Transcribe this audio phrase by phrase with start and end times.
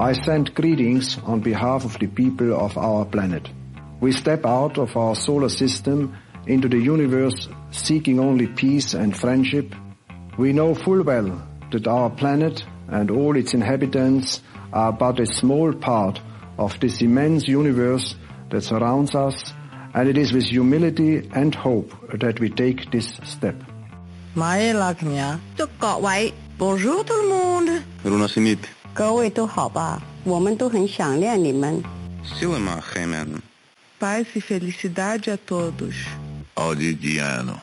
[0.00, 3.46] I send greetings on behalf of the people of our planet.
[4.00, 9.74] We step out of our solar system into the universe seeking only peace and friendship.
[10.38, 14.40] We know full well that our planet and all its inhabitants
[14.72, 16.18] are but a small part
[16.56, 18.14] of this immense universe
[18.48, 19.52] that surrounds us
[19.92, 23.56] and it is with humility and hope that we take this step.
[26.58, 27.82] Bonjour tout le monde.
[28.93, 30.01] 各位都好吧？
[30.23, 31.83] 我们都很想念你们。
[32.23, 33.41] Silema Hemen.
[33.99, 35.93] Paz e felicidade a todos.
[36.55, 37.61] Odidiano.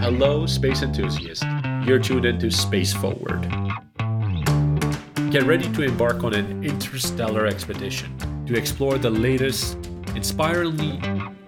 [0.00, 1.44] Hello, space enthusiasts.
[1.86, 3.46] You're tuned into Space Forward.
[5.30, 8.16] Get ready to embark on an interstellar expedition
[8.46, 9.76] to explore the latest,
[10.14, 11.00] inspiringly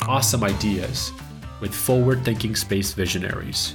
[0.07, 1.13] awesome ideas
[1.61, 3.75] with forward thinking space visionaries.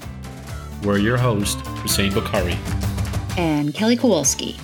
[0.83, 2.57] We're your host, Hussein Bukhari.
[3.37, 4.57] and Kelly Kowalski.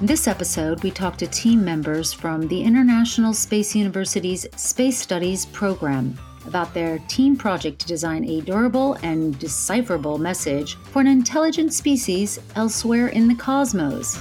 [0.00, 5.46] In this episode, we talk to team members from the International Space University's Space Studies
[5.46, 11.74] program about their team project to design a durable and decipherable message for an intelligent
[11.74, 14.16] species elsewhere in the cosmos.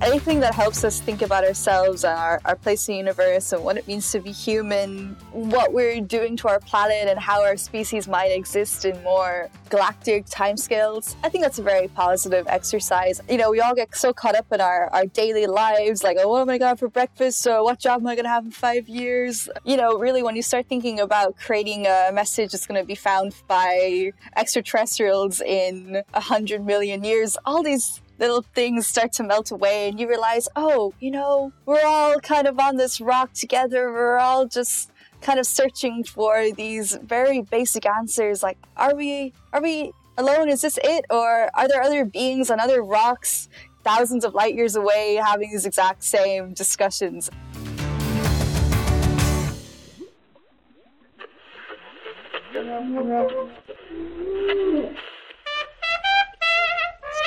[0.00, 3.62] Anything that helps us think about ourselves and our, our place in the universe and
[3.64, 7.56] what it means to be human, what we're doing to our planet, and how our
[7.56, 11.16] species might exist in more galactic timescales.
[11.22, 13.20] I think that's a very positive exercise.
[13.28, 16.28] You know, we all get so caught up in our, our daily lives, like, oh,
[16.28, 17.46] what am I going to have for breakfast?
[17.46, 19.48] Or what job am I going to have in five years?
[19.64, 22.94] You know, really, when you start thinking about creating a message that's going to be
[22.94, 29.50] found by extraterrestrials in a hundred million years, all these little things start to melt
[29.50, 33.92] away and you realize, oh, you know, we're all kind of on this rock together.
[33.92, 39.60] We're all just kind of searching for these very basic answers like are we are
[39.60, 40.48] we alone?
[40.48, 41.04] Is this it?
[41.10, 43.48] Or are there other beings on other rocks
[43.84, 47.30] thousands of light years away having these exact same discussions?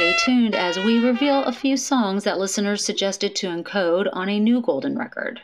[0.01, 4.39] Stay tuned as we reveal a few songs that listeners suggested to encode on a
[4.39, 5.39] new golden record.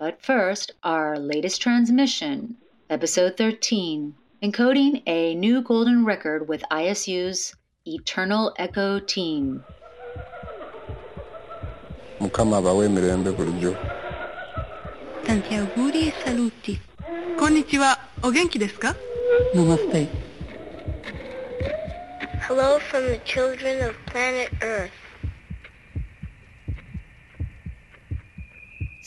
[0.00, 2.56] But first, our latest transmission,
[2.90, 4.12] episode 13,
[4.42, 7.54] encoding a new golden record with ISU's
[7.86, 9.62] Eternal Echo Team.
[12.18, 13.76] Mukama bawe mirembe bulijjo.
[15.24, 16.80] Tanti auguri e saluti.
[17.38, 17.96] Konnichiwa.
[18.24, 18.92] O genki desu ka?
[19.54, 20.29] Namaste.
[22.50, 24.99] Hello from the children of planet Earth.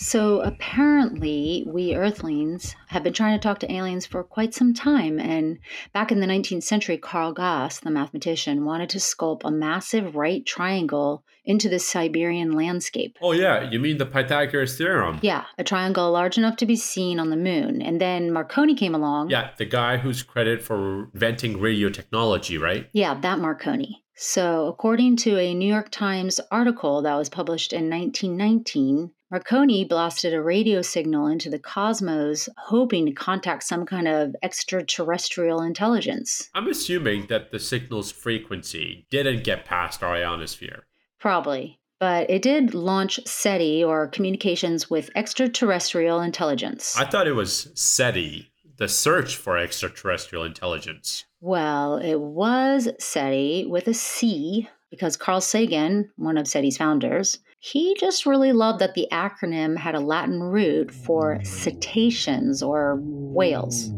[0.03, 5.17] So, apparently, we Earthlings have been trying to talk to aliens for quite some time.
[5.17, 5.59] And
[5.93, 10.45] back in the 19th century, Carl Gauss, the mathematician, wanted to sculpt a massive right
[10.45, 13.17] triangle into the Siberian landscape.
[13.21, 15.19] Oh, yeah, you mean the Pythagoras theorem?
[15.21, 17.81] Yeah, a triangle large enough to be seen on the moon.
[17.81, 19.29] And then Marconi came along.
[19.29, 22.89] Yeah, the guy who's credited for inventing radio technology, right?
[22.91, 24.03] Yeah, that Marconi.
[24.15, 30.31] So, according to a New York Times article that was published in 1919, Marconi blasted
[30.31, 36.51] a radio signal into the cosmos, hoping to contact some kind of extraterrestrial intelligence.
[36.53, 40.85] I'm assuming that the signal's frequency didn't get past our ionosphere.
[41.19, 41.79] Probably.
[41.99, 46.95] But it did launch CETI, or Communications with Extraterrestrial Intelligence.
[46.95, 51.25] I thought it was SETI, the search for extraterrestrial intelligence.
[51.41, 57.95] Well, it was CETI with a C because Carl Sagan, one of CETI's founders, he
[57.99, 63.89] just really loved that the acronym had a Latin root for cetaceans or whales,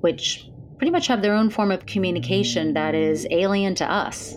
[0.00, 4.34] which pretty much have their own form of communication that is alien to us.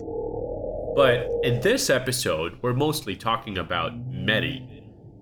[0.96, 4.79] But in this episode, we're mostly talking about METI,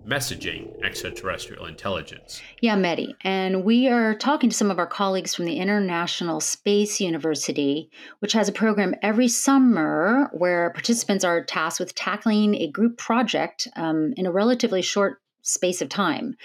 [0.08, 2.42] messaging extraterrestrial intelligence.
[2.62, 3.16] Yeah, METI.
[3.22, 7.90] And we are talking to some of our colleagues from the International Space University,
[8.20, 13.68] which has a program every summer where participants are tasked with tackling a group project
[13.76, 16.36] um, in a relatively short space of time.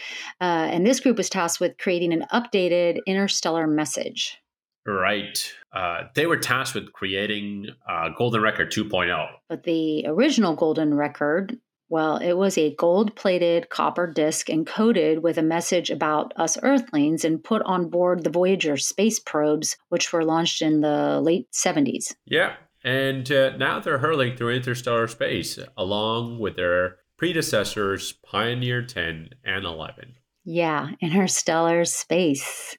[0.41, 4.39] Uh, and this group was tasked with creating an updated interstellar message.
[4.87, 5.53] Right.
[5.73, 9.29] Uh, they were tasked with creating uh, Golden Record 2.0.
[9.49, 11.57] But the original Golden Record
[11.93, 17.23] well, it was a gold plated copper disc encoded with a message about us Earthlings
[17.23, 22.15] and put on board the Voyager space probes, which were launched in the late 70s.
[22.25, 22.55] Yeah.
[22.83, 29.67] And uh, now they're hurling through interstellar space along with their predecessors, Pioneer 10 and
[29.67, 30.15] 11.
[30.47, 32.75] Yeah, interstellar space.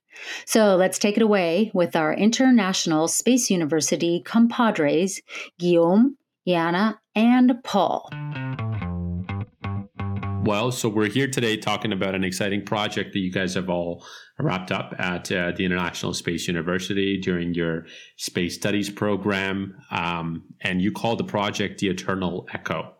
[0.47, 5.21] So let's take it away with our International Space University compadres,
[5.59, 6.17] Guillaume,
[6.47, 8.09] Yana, and Paul.
[10.45, 14.05] Well, so we're here today talking about an exciting project that you guys have all
[14.37, 17.85] wrapped up at uh, the International Space University during your
[18.17, 19.73] space studies program.
[19.89, 22.93] Um, and you call the project the Eternal Echo.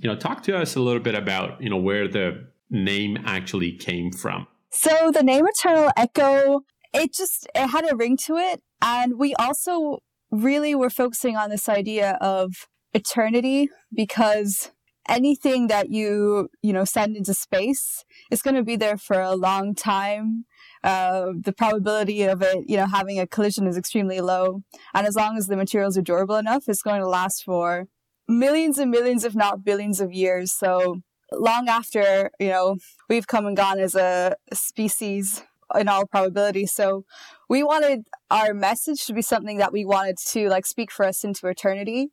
[0.00, 3.72] You know, talk to us a little bit about, you know, where the name actually
[3.72, 4.46] came from.
[4.70, 6.60] So the name Eternal Echo,
[6.92, 8.60] it just it had a ring to it.
[8.82, 10.00] And we also
[10.30, 14.70] really were focusing on this idea of eternity because
[15.08, 19.34] anything that you you know send into space is going to be there for a
[19.34, 20.44] long time.
[20.82, 24.62] Uh, the probability of it you know having a collision is extremely low.
[24.94, 27.86] And as long as the materials are durable enough it's going to last for
[28.28, 30.52] millions and millions if not billions of years.
[30.52, 31.00] So
[31.32, 32.76] long after you know
[33.08, 35.42] we've come and gone as a species
[35.78, 37.04] in all probability so
[37.50, 41.24] we wanted our message to be something that we wanted to like speak for us
[41.24, 42.12] into eternity.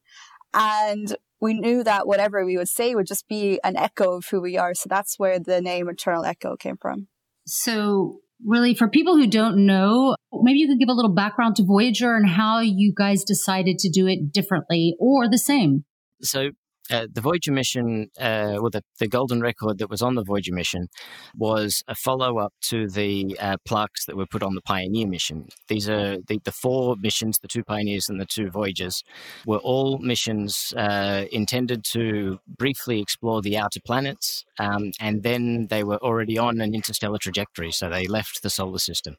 [0.51, 4.41] And we knew that whatever we would say would just be an echo of who
[4.41, 4.73] we are.
[4.73, 7.07] So that's where the name Eternal Echo came from.
[7.45, 11.63] So, really, for people who don't know, maybe you could give a little background to
[11.63, 15.85] Voyager and how you guys decided to do it differently or the same.
[16.21, 16.49] So,
[16.91, 20.53] uh, the Voyager mission, uh, well, the, the golden record that was on the Voyager
[20.53, 20.87] mission
[21.35, 25.47] was a follow up to the uh, plaques that were put on the Pioneer mission.
[25.67, 29.03] These are the, the four missions, the two Pioneers and the two Voyagers,
[29.45, 35.83] were all missions uh, intended to briefly explore the outer planets, um, and then they
[35.83, 39.17] were already on an interstellar trajectory, so they left the solar system.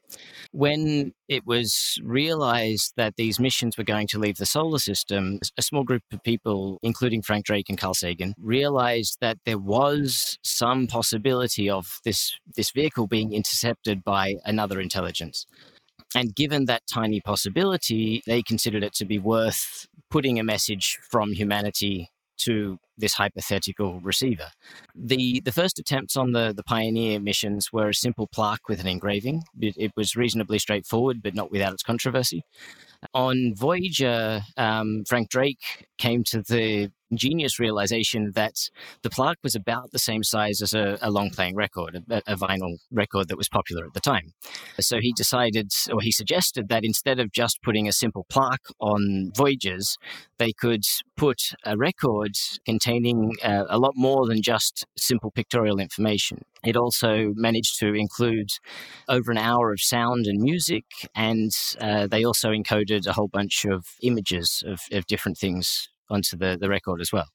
[0.51, 5.61] When it was realized that these missions were going to leave the solar system, a
[5.61, 10.87] small group of people, including Frank Drake, And Carl Sagan realized that there was some
[10.87, 15.45] possibility of this this vehicle being intercepted by another intelligence.
[16.15, 21.33] And given that tiny possibility, they considered it to be worth putting a message from
[21.33, 22.09] humanity
[22.39, 24.47] to this hypothetical receiver.
[24.95, 28.87] The the first attempts on the, the Pioneer missions were a simple plaque with an
[28.87, 29.43] engraving.
[29.59, 32.43] It, it was reasonably straightforward, but not without its controversy.
[33.13, 38.55] On Voyager, um, Frank Drake came to the ingenious realization that
[39.01, 42.35] the plaque was about the same size as a, a long playing record, a, a,
[42.35, 44.33] vinyl record that was popular at the time.
[44.79, 49.31] So he decided, or he suggested, that instead of just putting a simple plaque on
[49.35, 49.97] Voyagers,
[50.37, 50.83] they could
[51.17, 52.33] put a record
[52.65, 56.43] containing uh, a lot more than just simple pictorial information.
[56.63, 58.49] It also managed to include
[59.07, 60.85] over an hour of sound and music,
[61.15, 66.37] and uh, they also encoded a whole bunch of images of, of different things onto
[66.37, 67.27] the, the record as well.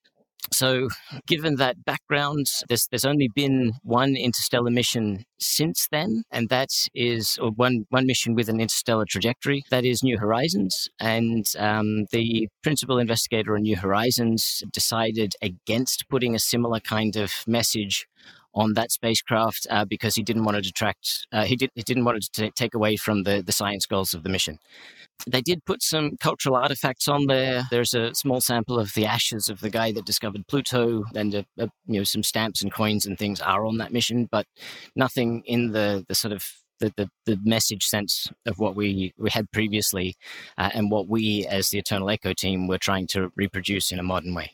[0.52, 0.88] So,
[1.26, 7.38] given that background, there's, there's only been one interstellar mission since then, and that is
[7.40, 9.64] or one, one mission with an interstellar trajectory.
[9.70, 10.90] That is New Horizons.
[11.00, 17.32] And um, the principal investigator on New Horizons decided against putting a similar kind of
[17.46, 18.06] message
[18.54, 22.04] on that spacecraft uh, because he didn't want to detract, uh, he, did, he didn't
[22.04, 24.58] want to t- take away from the, the science goals of the mission.
[25.26, 27.64] They did put some cultural artifacts on there.
[27.70, 31.46] There's a small sample of the ashes of the guy that discovered Pluto, and a,
[31.58, 34.46] a, you know some stamps and coins and things are on that mission, but
[34.96, 36.44] nothing in the the sort of
[36.80, 40.16] the, the, the message sense of what we, we had previously
[40.58, 44.02] uh, and what we as the Eternal Echo team were trying to reproduce in a
[44.02, 44.52] modern way.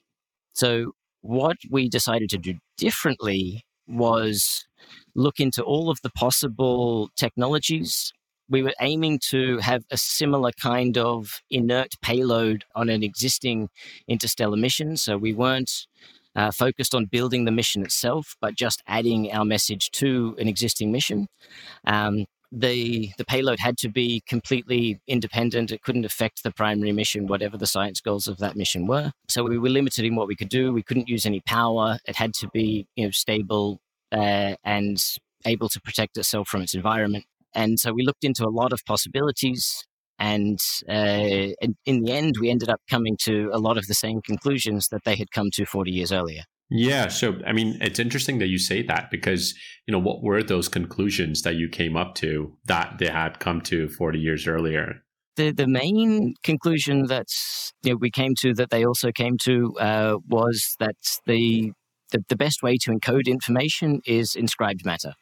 [0.52, 0.92] So,
[1.22, 4.66] what we decided to do differently was
[5.14, 8.12] look into all of the possible technologies
[8.50, 13.70] we were aiming to have a similar kind of inert payload on an existing
[14.08, 14.96] interstellar mission.
[14.96, 15.86] So we weren't
[16.34, 20.90] uh, focused on building the mission itself, but just adding our message to an existing
[20.90, 21.28] mission.
[21.86, 25.70] Um, the the payload had to be completely independent.
[25.70, 29.12] It couldn't affect the primary mission, whatever the science goals of that mission were.
[29.28, 30.72] So we were limited in what we could do.
[30.72, 31.98] We couldn't use any power.
[32.06, 33.80] It had to be you know stable
[34.12, 35.02] uh, and
[35.46, 37.24] able to protect itself from its environment.
[37.54, 39.84] And so we looked into a lot of possibilities.
[40.18, 41.54] And uh,
[41.86, 45.04] in the end, we ended up coming to a lot of the same conclusions that
[45.04, 46.42] they had come to 40 years earlier.
[46.70, 47.08] Yeah.
[47.08, 49.54] So, I mean, it's interesting that you say that because,
[49.86, 53.60] you know, what were those conclusions that you came up to that they had come
[53.62, 55.02] to 40 years earlier?
[55.36, 57.28] The, the main conclusion that
[57.82, 60.96] you know, we came to that they also came to uh, was that
[61.26, 61.72] the,
[62.12, 65.14] the, the best way to encode information is inscribed matter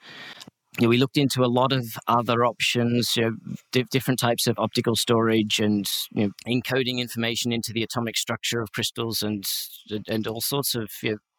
[0.79, 3.33] you know, we looked into a lot of other options, you know,
[3.73, 8.61] di- different types of optical storage and you know, encoding information into the atomic structure
[8.61, 9.45] of crystals and
[10.09, 10.91] and all sorts of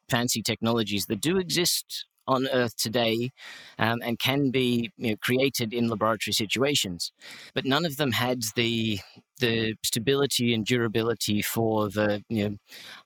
[0.09, 3.31] fancy technologies that do exist on Earth today
[3.79, 7.11] um, and can be you know, created in laboratory situations.
[7.53, 8.99] But none of them had the
[9.39, 12.55] the stability and durability for the you know,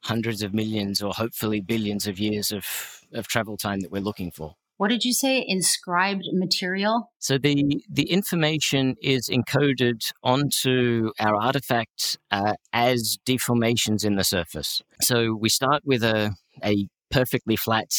[0.04, 2.66] hundreds of millions or hopefully billions of years of,
[3.14, 4.56] of travel time that we're looking for.
[4.78, 5.46] What did you say?
[5.48, 7.12] Inscribed material?
[7.20, 14.82] So the the information is encoded onto our artifacts uh, as deformations in the surface.
[15.02, 17.92] So we start with a a perfectly flat,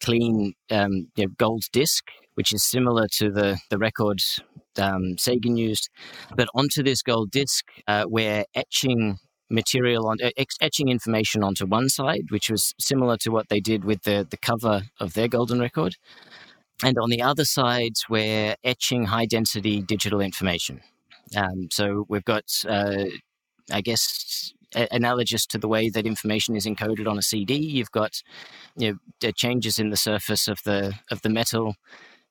[0.00, 4.20] clean um, you know, gold disc, which is similar to the the record
[4.78, 5.90] um, Sagan used,
[6.34, 9.18] but onto this gold disc, uh, we're etching
[9.50, 10.16] material on
[10.62, 14.38] etching information onto one side, which was similar to what they did with the the
[14.38, 15.96] cover of their golden record,
[16.82, 20.80] and on the other side, we're etching high density digital information.
[21.36, 23.04] Um, so we've got, uh,
[23.70, 27.54] I guess, analogous to the way that information is encoded on a CD.
[27.54, 28.22] You've got
[28.76, 31.76] you know, changes in the surface of the of the metal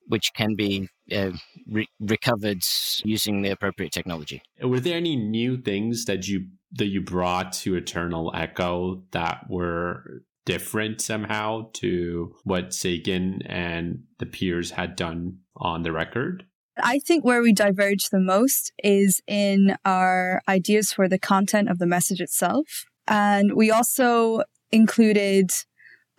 [0.08, 1.30] which can be uh,
[1.68, 2.62] re- recovered
[3.04, 4.42] using the appropriate technology.
[4.60, 10.22] Were there any new things that you that you brought to Eternal Echo that were
[10.44, 16.46] different somehow to what Sagan and the peers had done on the record?
[16.76, 21.78] I think where we diverge the most is in our ideas for the content of
[21.78, 22.84] the message itself.
[23.06, 25.50] And we also included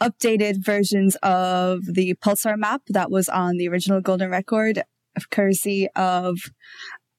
[0.01, 4.83] updated versions of the pulsar map that was on the original Golden Record,
[5.31, 6.37] courtesy of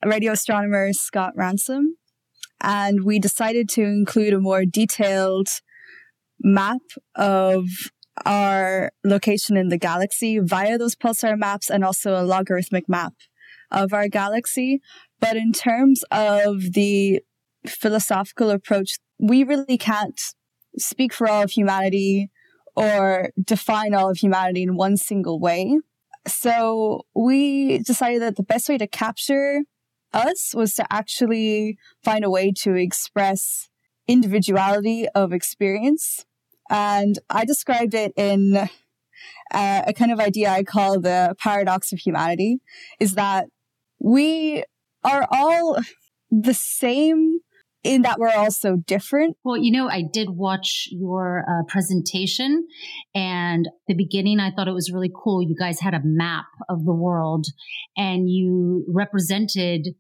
[0.05, 1.97] radio astronomer Scott Ransom.
[2.61, 5.49] And we decided to include a more detailed
[6.41, 6.83] map
[7.15, 7.67] of
[8.25, 13.15] our location in the galaxy via those pulsar maps and also a logarithmic map
[13.71, 14.81] of our galaxy.
[15.21, 17.23] But in terms of the
[17.67, 20.21] philosophical approach, we really can't
[20.79, 22.31] speak for all of humanity
[22.77, 25.79] or define all of humanity in one single way.
[26.27, 29.63] So we decided that the best way to capture
[30.13, 33.69] us was to actually find a way to express
[34.07, 36.25] individuality of experience.
[36.75, 38.69] And I described it in uh,
[39.87, 42.59] a kind of idea I call the paradox of humanity
[42.99, 43.47] is that
[44.01, 44.65] we
[45.05, 45.79] are all
[46.33, 47.39] the same
[47.85, 49.37] in that we're all so different.
[49.45, 52.67] Well, you know, I did watch your uh, presentation
[53.15, 55.43] and the beginning, I thought it was really cool.
[55.43, 57.47] You guys had a map of the world
[57.97, 59.91] and you represented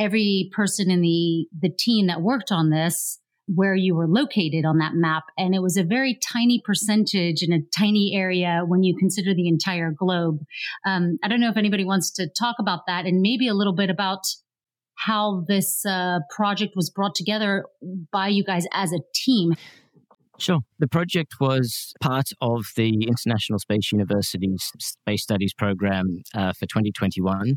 [0.00, 4.78] every person in the, the team that worked on this where you were located on
[4.78, 5.24] that map.
[5.36, 9.48] And it was a very tiny percentage in a tiny area when you consider the
[9.48, 10.38] entire globe.
[10.86, 13.74] Um, I don't know if anybody wants to talk about that and maybe a little
[13.74, 14.22] bit about
[14.96, 17.64] how this uh, project was brought together
[18.12, 19.54] by you guys as a team.
[20.38, 20.60] Sure.
[20.80, 27.56] The project was part of the International Space University's Space Studies program uh, for 2021.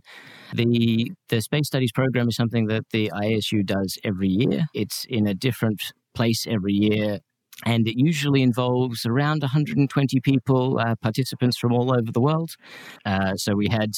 [0.54, 4.66] The, the Space Studies program is something that the ISU does every year.
[4.74, 5.82] It's in a different
[6.14, 7.20] place every year
[7.66, 12.52] and it usually involves around 120 people, uh, participants from all over the world.
[13.06, 13.94] Uh, so we had,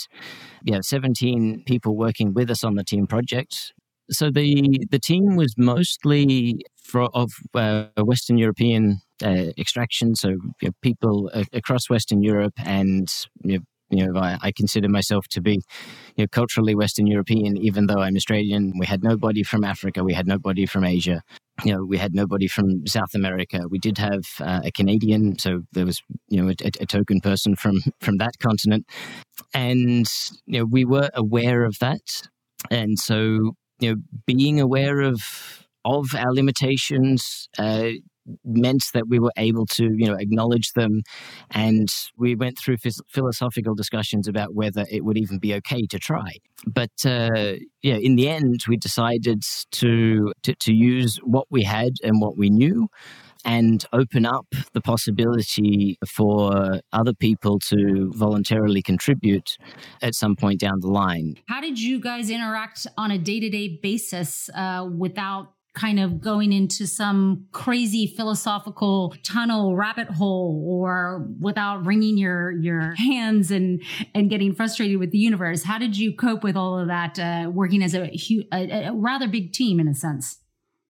[0.64, 3.74] yeah, 17 people working with us on the team project.
[4.12, 10.50] So the the team was mostly for, of uh, Western European uh, extraction, so you
[10.64, 13.08] know, people across Western Europe and
[13.44, 15.54] you know, you know, I, I, consider myself to be,
[16.16, 18.74] you know, culturally Western European, even though I'm Australian.
[18.78, 20.04] We had nobody from Africa.
[20.04, 21.22] We had nobody from Asia.
[21.66, 23.62] You know, we had nobody from South America.
[23.70, 27.56] We did have uh, a Canadian, so there was, you know, a, a, token person
[27.56, 28.86] from from that continent,
[29.54, 30.08] and
[30.46, 32.30] you know, we were aware of that,
[32.70, 35.22] and so you know, being aware of
[35.86, 37.90] of our limitations, uh,
[38.44, 41.02] meant that we were able to, you know, acknowledge them,
[41.52, 42.78] and we went through
[43.10, 46.32] philosophical discussions about whether it would even be okay to try.
[46.68, 51.94] But uh, yeah, in the end, we decided to, to to use what we had
[52.04, 52.90] and what we knew,
[53.46, 59.58] and open up the possibility for other people to voluntarily contribute
[60.02, 61.36] at some point down the line.
[61.48, 66.20] How did you guys interact on a day to day basis uh, without kind of
[66.20, 73.82] going into some crazy philosophical tunnel rabbit hole or without wringing your your hands and
[74.16, 77.50] and getting frustrated with the universe how did you cope with all of that uh,
[77.50, 78.12] working as a,
[78.52, 80.40] a, a rather big team in a sense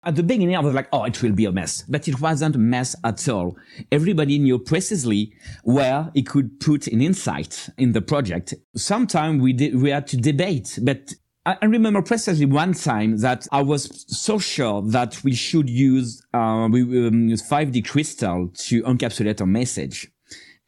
[0.04, 1.84] at the beginning, I was like, oh, it will be a mess.
[1.88, 3.58] But it wasn't a mess at all.
[3.92, 8.54] Everybody knew precisely where he could put an insight in the project.
[8.76, 11.14] Sometimes we did, we had to debate, but
[11.46, 16.68] I remember precisely one time that I was so sure that we should use uh,
[16.72, 20.12] we, um, 5D crystal to encapsulate our message.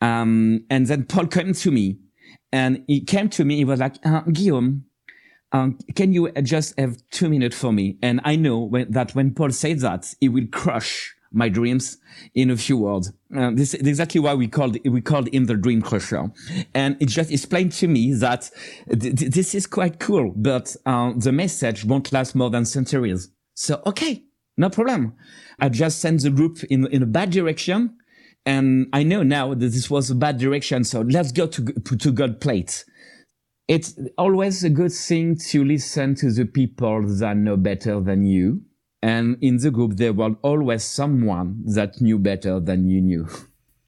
[0.01, 1.99] Um, and then Paul came to me
[2.51, 3.57] and he came to me.
[3.57, 4.85] He was like, uh, Guillaume,
[5.51, 7.97] um, can you just have two minutes for me?
[8.01, 11.97] And I know when, that when Paul says that, he will crush my dreams
[12.35, 13.11] in a few words.
[13.35, 16.29] Uh, this is exactly why we called we called him the dream crusher,
[16.73, 18.49] and it just explained to me that
[18.89, 23.29] th- th- this is quite cool, but uh, the message won't last more than centuries.
[23.53, 24.23] So okay,
[24.57, 25.13] no problem.
[25.59, 27.95] I just sent the group in in a bad direction,
[28.45, 30.83] and I know now that this was a bad direction.
[30.83, 32.83] So let's go to to God plate.
[33.73, 38.61] It's always a good thing to listen to the people that know better than you
[39.01, 43.27] and in the group, there was always someone that knew better than you knew.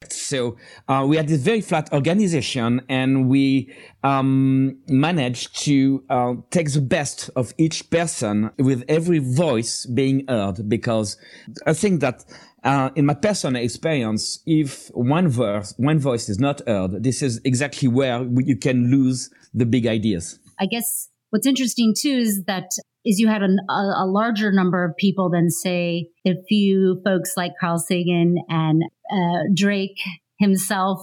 [0.09, 3.73] So uh, we had this very flat organization, and we
[4.03, 10.69] um, managed to uh, take the best of each person, with every voice being heard.
[10.69, 11.17] Because
[11.65, 12.25] I think that,
[12.63, 17.39] uh, in my personal experience, if one verse, one voice is not heard, this is
[17.43, 20.39] exactly where you can lose the big ideas.
[20.59, 22.69] I guess what's interesting too is that
[23.05, 27.51] is you had a, a, larger number of people than say a few folks like
[27.59, 28.81] Carl Sagan and
[29.11, 29.99] uh, Drake
[30.39, 31.01] himself.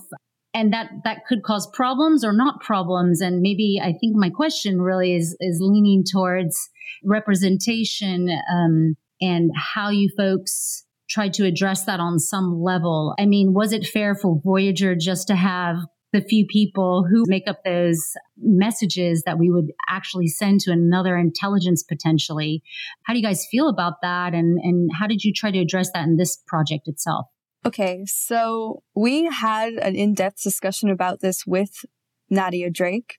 [0.54, 3.20] And that, that could cause problems or not problems.
[3.20, 6.70] And maybe I think my question really is, is leaning towards
[7.04, 13.14] representation, um, and how you folks tried to address that on some level.
[13.18, 15.76] I mean, was it fair for Voyager just to have
[16.12, 21.16] the few people who make up those messages that we would actually send to another
[21.16, 22.62] intelligence potentially.
[23.04, 24.34] How do you guys feel about that?
[24.34, 27.26] And, and how did you try to address that in this project itself?
[27.64, 31.84] Okay, so we had an in depth discussion about this with
[32.30, 33.18] Nadia Drake,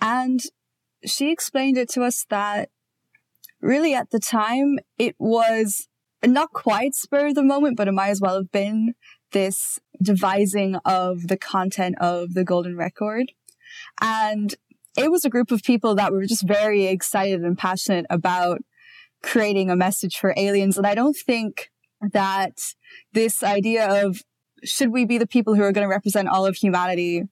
[0.00, 0.40] and
[1.04, 2.70] she explained it to us that
[3.60, 5.88] really at the time it was
[6.24, 8.94] not quite spur of the moment, but it might as well have been
[9.32, 13.32] this devising of the content of the Golden Record.
[14.00, 14.54] And
[14.96, 18.62] it was a group of people that were just very excited and passionate about
[19.22, 20.76] creating a message for aliens.
[20.76, 22.58] And I don't think that
[23.12, 24.22] this idea of
[24.64, 27.22] should we be the people who are going to represent all of humanity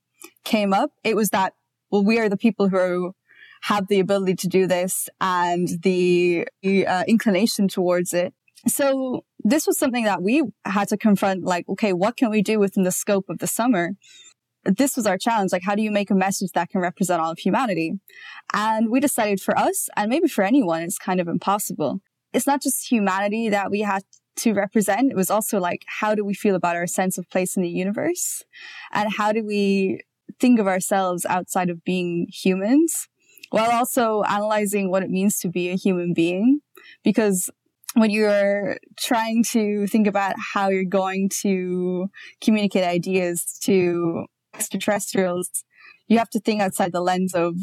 [0.44, 0.92] came up.
[1.04, 1.54] It was that,
[1.90, 3.14] well, we are the people who
[3.62, 8.32] have the ability to do this and the uh, inclination towards it.
[8.66, 12.58] So this was something that we had to confront like, okay, what can we do
[12.58, 13.92] within the scope of the summer?
[14.64, 15.52] This was our challenge.
[15.52, 17.94] Like, how do you make a message that can represent all of humanity?
[18.52, 22.00] And we decided for us, and maybe for anyone, it's kind of impossible.
[22.32, 24.02] It's not just humanity that we had
[24.38, 25.10] to represent.
[25.10, 27.68] It was also like, how do we feel about our sense of place in the
[27.68, 28.42] universe?
[28.92, 30.02] And how do we
[30.38, 33.08] think of ourselves outside of being humans
[33.50, 36.60] while also analyzing what it means to be a human being?
[37.02, 37.48] Because
[37.94, 42.08] when you're trying to think about how you're going to
[42.42, 45.64] communicate ideas to extraterrestrials,
[46.06, 47.54] you have to think outside the lens of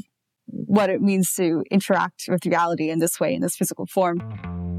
[0.48, 4.75] what it means to interact with reality in this way, in this physical form.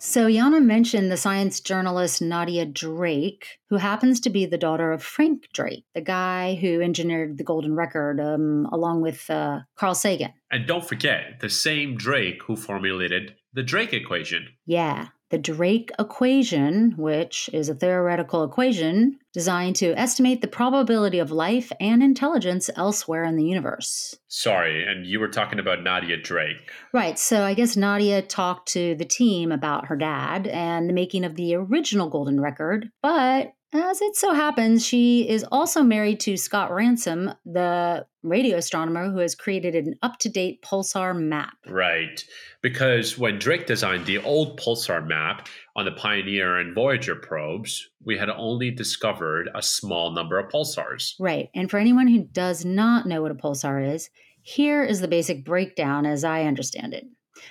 [0.00, 5.02] So, Yana mentioned the science journalist Nadia Drake, who happens to be the daughter of
[5.02, 10.32] Frank Drake, the guy who engineered the Golden Record um, along with uh, Carl Sagan.
[10.52, 14.48] And don't forget, the same Drake who formulated the Drake equation.
[14.66, 21.30] Yeah the Drake equation, which is a theoretical equation designed to estimate the probability of
[21.30, 24.16] life and intelligence elsewhere in the universe.
[24.28, 26.70] Sorry, and you were talking about Nadia Drake.
[26.92, 27.18] Right.
[27.18, 31.36] So I guess Nadia talked to the team about her dad and the making of
[31.36, 36.72] the original Golden Record, but as it so happens, she is also married to Scott
[36.72, 41.54] Ransom, the radio astronomer who has created an up to date pulsar map.
[41.68, 42.24] Right.
[42.62, 48.16] Because when Drake designed the old pulsar map on the Pioneer and Voyager probes, we
[48.16, 51.14] had only discovered a small number of pulsars.
[51.18, 51.50] Right.
[51.54, 54.08] And for anyone who does not know what a pulsar is,
[54.40, 57.04] here is the basic breakdown as I understand it.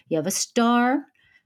[0.10, 1.06] You have a star,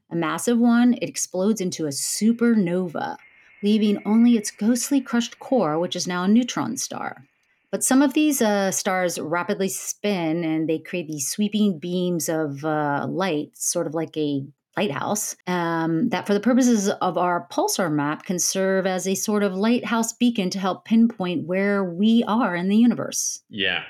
[0.10, 3.18] a massive one, it explodes into a supernova
[3.64, 7.26] leaving only its ghostly crushed core, which is now a neutron star.
[7.72, 12.66] But some of these uh, stars rapidly spin and they create these sweeping beams of
[12.66, 14.46] uh, light, sort of like a
[14.76, 19.44] lighthouse, um, that for the purposes of our pulsar map can serve as a sort
[19.44, 23.42] of lighthouse beacon to help pinpoint where we are in the universe.
[23.50, 23.84] Yeah.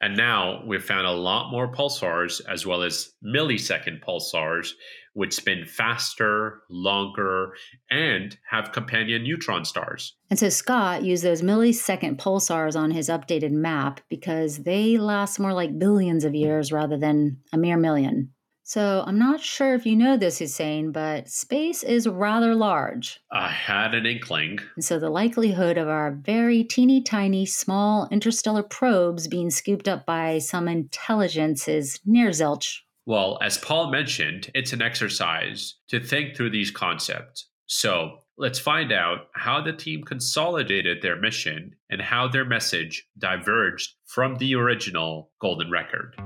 [0.00, 4.72] And now we've found a lot more pulsars as well as millisecond pulsars,
[5.14, 7.54] which spin faster, longer,
[7.90, 10.14] and have companion neutron stars.
[10.30, 15.52] And so Scott used those millisecond pulsars on his updated map because they last more
[15.52, 18.30] like billions of years rather than a mere million.
[18.66, 23.20] So I'm not sure if you know this, Hussein, but space is rather large.
[23.30, 24.58] I had an inkling.
[24.74, 30.06] And so the likelihood of our very teeny tiny small interstellar probes being scooped up
[30.06, 32.78] by some intelligence is near zilch.
[33.06, 37.48] Well, as Paul mentioned, it's an exercise to think through these concepts.
[37.66, 43.94] So let's find out how the team consolidated their mission and how their message diverged
[44.06, 46.16] from the original Golden Record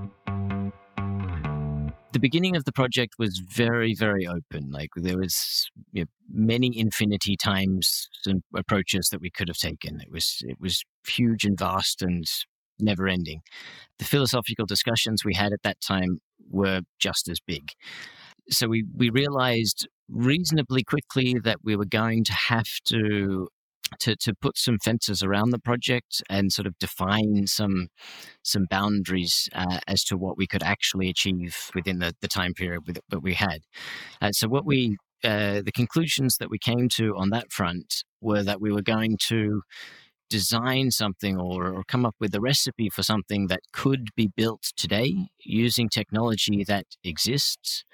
[2.19, 4.71] the beginning of the project was very, very open.
[4.73, 10.01] Like there was you know, many infinity times and approaches that we could have taken.
[10.01, 12.25] It was it was huge and vast and
[12.81, 13.43] never ending.
[13.99, 17.71] The philosophical discussions we had at that time were just as big.
[18.51, 23.49] So we we realized reasonably quickly that we were going to have to
[24.01, 27.89] to to put some fences around the project and sort of define some
[28.43, 32.83] some boundaries uh, as to what we could actually achieve within the, the time period
[32.87, 33.61] with, that we had.
[34.33, 38.61] So what we uh, the conclusions that we came to on that front were that
[38.61, 39.63] we were going to
[40.29, 44.73] design something or, or come up with a recipe for something that could be built
[44.77, 45.15] today
[45.45, 47.85] using technology that exists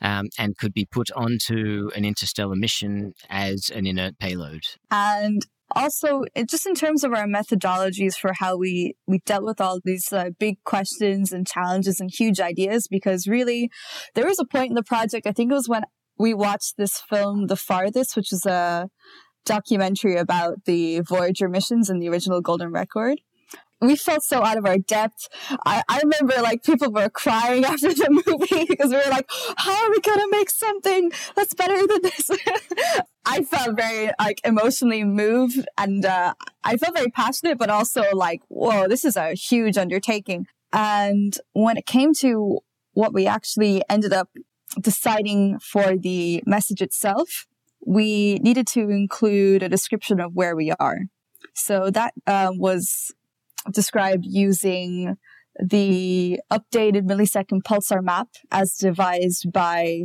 [0.00, 4.62] um, and could be put onto an interstellar mission as an inert payload.
[4.90, 5.42] And
[5.74, 10.12] also just in terms of our methodologies for how we we dealt with all these
[10.12, 13.70] uh, big questions and challenges and huge ideas because really
[14.14, 15.82] there was a point in the project i think it was when
[16.18, 18.88] we watched this film the farthest which is a
[19.48, 23.20] documentary about the voyager missions and the original golden record
[23.80, 25.28] we felt so out of our depth.
[25.64, 29.84] I, I remember like people were crying after the movie because we were like, how
[29.84, 32.30] are we going to make something that's better than this?
[33.24, 36.34] I felt very like emotionally moved and uh,
[36.64, 40.46] I felt very passionate, but also like, whoa, this is a huge undertaking.
[40.72, 42.58] And when it came to
[42.92, 44.30] what we actually ended up
[44.80, 47.46] deciding for the message itself,
[47.88, 50.98] we needed to include a description of where we are.
[51.54, 53.14] So that uh, was
[53.72, 55.16] described using
[55.58, 60.02] the updated millisecond pulsar map as devised by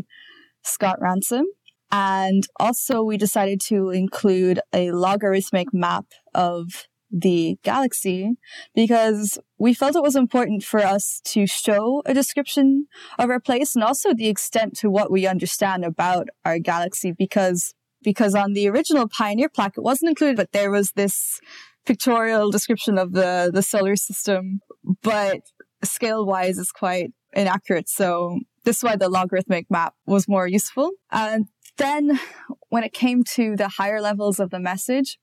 [0.64, 1.46] Scott Ransom.
[1.92, 8.32] And also we decided to include a logarithmic map of the galaxy
[8.74, 12.88] because we felt it was important for us to show a description
[13.20, 17.76] of our place and also the extent to what we understand about our galaxy because
[18.04, 21.40] because on the original Pioneer plaque it wasn't included, but there was this
[21.86, 24.60] pictorial description of the, the solar system,
[25.02, 25.42] but
[25.84, 27.90] scale wise is quite inaccurate.
[27.90, 30.92] So this is why the logarithmic map was more useful.
[31.12, 31.48] And
[31.78, 32.20] then
[32.70, 35.18] when it came to the higher levels of the message,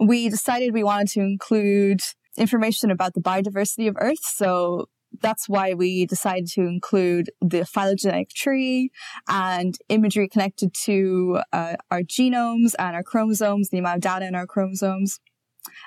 [0.00, 2.00] we decided we wanted to include
[2.36, 4.22] information about the biodiversity of Earth.
[4.22, 4.86] So
[5.22, 8.90] that's why we decided to include the phylogenetic tree
[9.28, 14.34] and imagery connected to uh, our genomes and our chromosomes, the amount of data in
[14.34, 15.20] our chromosomes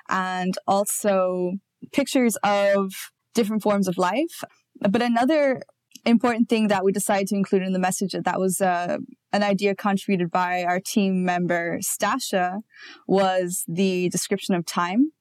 [0.10, 1.54] and also
[1.92, 2.94] pictures of
[3.34, 4.44] different forms of life.
[4.80, 5.62] But another
[6.10, 8.98] important thing that we decided to include in the message that was uh,
[9.34, 12.62] an idea contributed by our team member Stasha
[13.08, 15.12] was the description of time.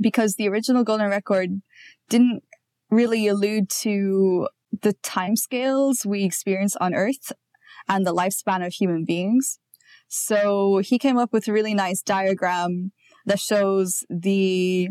[0.00, 1.60] Because the original golden record
[2.08, 2.42] didn't
[2.90, 4.48] really allude to
[4.80, 7.32] the timescales we experience on earth
[7.88, 9.58] and the lifespan of human beings.
[10.08, 12.92] So he came up with a really nice diagram
[13.26, 14.88] that shows the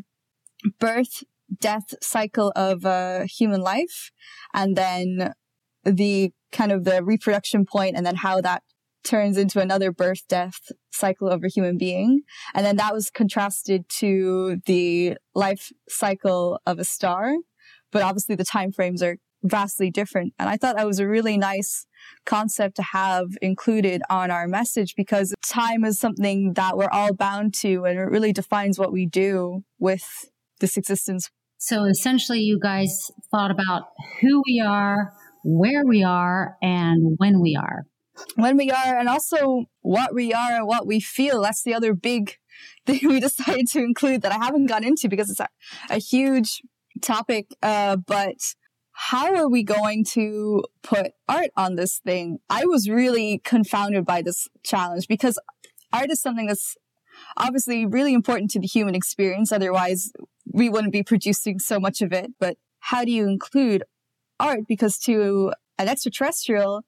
[0.79, 1.23] birth
[1.59, 4.11] death cycle of a human life
[4.53, 5.33] and then
[5.83, 8.63] the kind of the reproduction point and then how that
[9.03, 12.21] turns into another birth death cycle of a human being
[12.53, 17.33] and then that was contrasted to the life cycle of a star
[17.91, 21.35] but obviously the time frames are vastly different and i thought that was a really
[21.35, 21.87] nice
[22.27, 27.55] concept to have included on our message because time is something that we're all bound
[27.55, 30.29] to and it really defines what we do with
[30.61, 31.29] this existence.
[31.63, 33.83] So essentially, you guys thought about
[34.19, 37.85] who we are, where we are, and when we are.
[38.33, 41.43] When we are, and also what we are and what we feel.
[41.43, 42.37] That's the other big
[42.87, 45.47] thing we decided to include that I haven't got into because it's a,
[45.91, 46.63] a huge
[46.99, 47.45] topic.
[47.61, 48.37] Uh, but
[48.93, 52.39] how are we going to put art on this thing?
[52.49, 55.39] I was really confounded by this challenge because
[55.93, 56.75] art is something that's
[57.37, 59.51] obviously really important to the human experience.
[59.51, 60.11] Otherwise,
[60.53, 62.31] we wouldn't be producing so much of it.
[62.39, 63.83] But how do you include
[64.39, 64.61] art?
[64.67, 66.81] Because to an extraterrestrial,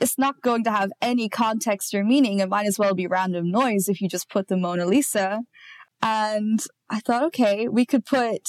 [0.00, 2.40] it's not going to have any context or meaning.
[2.40, 5.40] It might as well be random noise if you just put the Mona Lisa.
[6.02, 8.48] And I thought, okay, we could put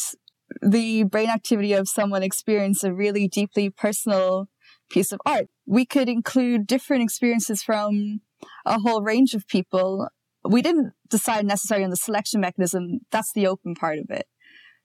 [0.62, 4.48] the brain activity of someone experience a really deeply personal
[4.90, 5.48] piece of art.
[5.66, 8.22] We could include different experiences from
[8.66, 10.08] a whole range of people.
[10.44, 13.00] We didn't decide necessarily on the selection mechanism.
[13.12, 14.28] That's the open part of it.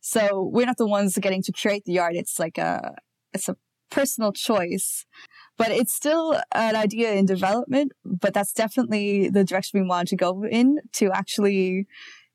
[0.09, 2.15] So we're not the ones getting to create the art.
[2.15, 2.95] It's like a,
[3.33, 3.57] it's a
[3.91, 5.05] personal choice,
[5.59, 7.91] but it's still an idea in development.
[8.05, 11.89] But that's definitely the direction we want to go in to actually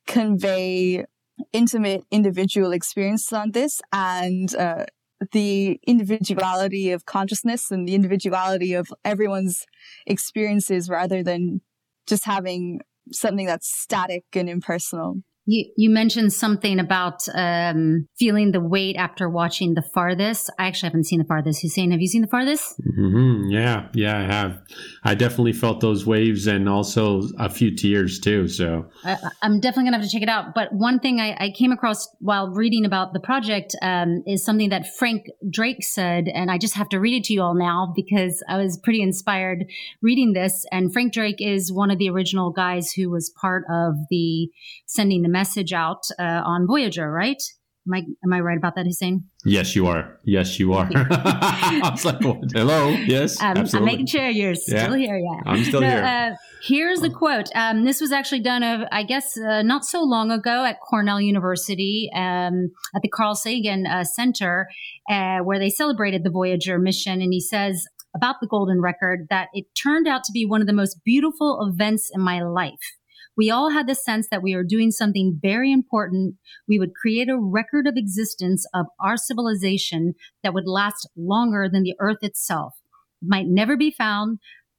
[0.05, 1.05] convey
[1.53, 4.83] intimate individual experiences on this and uh,
[5.31, 9.65] the individuality of consciousness and the individuality of everyone's
[10.05, 11.61] experiences rather than
[12.05, 12.81] just having
[13.13, 15.23] something that's static and impersonal.
[15.45, 20.51] You, you mentioned something about um, feeling the weight after watching The Farthest.
[20.59, 21.61] I actually haven't seen The Farthest.
[21.61, 22.79] Hussein, have you seen The Farthest?
[22.79, 23.49] Mm-hmm.
[23.49, 24.59] Yeah, yeah, I have.
[25.03, 28.47] I definitely felt those waves and also a few tears too.
[28.47, 30.53] So I, am definitely going to have to check it out.
[30.53, 34.69] But one thing I, I came across while reading about the project um, is something
[34.69, 36.27] that Frank Drake said.
[36.27, 39.01] And I just have to read it to you all now because I was pretty
[39.01, 39.65] inspired
[40.03, 40.65] reading this.
[40.71, 44.49] And Frank Drake is one of the original guys who was part of the
[44.85, 47.41] sending the message out uh, on Voyager, right?
[47.87, 49.23] Am I am I right about that, Hussein?
[49.43, 50.19] Yes, you are.
[50.23, 50.87] Yes, you are.
[50.95, 52.89] I was like, hello.
[52.89, 55.07] Yes, um, I'm making sure you're still yeah.
[55.07, 55.17] here.
[55.17, 56.03] Yeah, I'm still no, here.
[56.03, 57.49] Uh, here's the quote.
[57.55, 61.19] Um, this was actually done, uh, I guess, uh, not so long ago at Cornell
[61.19, 64.67] University um, at the Carl Sagan uh, Center,
[65.09, 67.19] uh, where they celebrated the Voyager mission.
[67.19, 67.83] And he says
[68.15, 71.67] about the Golden Record that it turned out to be one of the most beautiful
[71.67, 72.79] events in my life.
[73.41, 76.35] We all had the sense that we were doing something very important.
[76.67, 81.81] We would create a record of existence of our civilization that would last longer than
[81.81, 82.75] the earth itself.
[83.19, 84.37] It might never be found,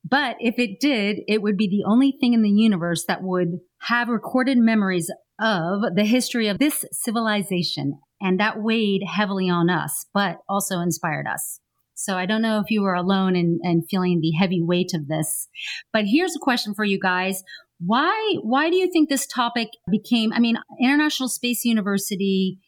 [0.08, 3.58] but if it did, it would be the only thing in the universe that would
[3.80, 7.98] have recorded memories of the history of this civilization.
[8.20, 11.58] And that weighed heavily on us, but also inspired us.
[11.94, 15.46] So I don't know if you were alone in feeling the heavy weight of this.
[15.92, 17.44] But here's a question for you guys.
[17.84, 22.58] Why why do you think this topic became I mean International Space University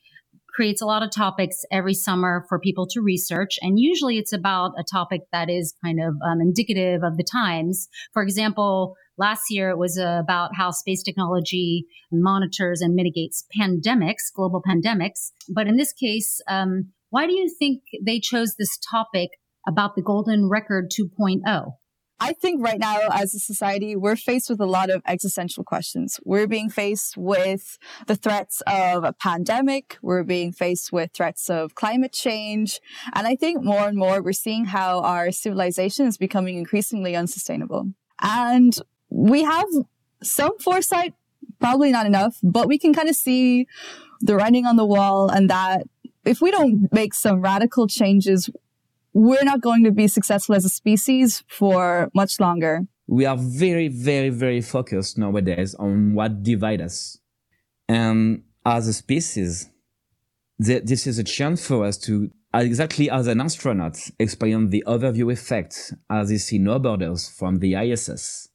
[0.49, 4.73] creates a lot of topics every summer for people to research and usually it's about
[4.79, 7.89] a topic that is kind of um, indicative of the times.
[8.13, 14.33] For example, last year it was uh, about how space technology monitors and mitigates pandemics,
[14.35, 15.31] global pandemics.
[15.49, 19.31] But in this case, um, why do you think they chose this topic
[19.67, 21.75] about the golden record 2.0?
[22.21, 26.21] I think right now, as a society, we're faced with a lot of existential questions.
[26.25, 29.99] We're being faced with the threats of a pandemic.
[30.01, 32.81] We're being faced with threats of climate change.
[33.13, 37.91] And I think more and more we're seeing how our civilization is becoming increasingly unsustainable.
[38.23, 38.77] And
[39.11, 39.67] we have
[40.23, 41.15] some foresight,
[41.59, 43.67] probably not enough, but we can kind of see
[44.21, 45.83] the writing on the wall and that
[46.25, 48.49] if we don't make some radical changes,
[49.15, 52.83] we're not going to be successful as a species for much longer.
[53.07, 57.19] We are very, very, very focused nowadays on what divides us.
[57.89, 59.71] And as a species,
[60.63, 65.33] th- this is a chance for us to, exactly as an astronaut, experience the overview
[65.33, 68.49] effect as you see no borders from the ISS.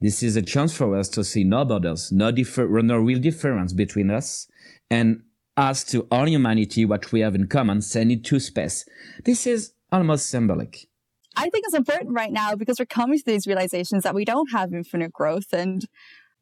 [0.00, 3.72] This is a chance for us to see no borders, no, differ- no real difference
[3.72, 4.48] between us,
[4.90, 5.22] and
[5.56, 8.84] us to all humanity what we have in common, send it to space.
[9.24, 10.88] This is almost symbolic.
[11.36, 14.50] I think it's important right now because we're coming to these realizations that we don't
[14.52, 15.84] have infinite growth and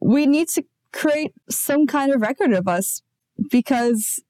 [0.00, 3.02] we need to create some kind of record of us
[3.50, 4.22] because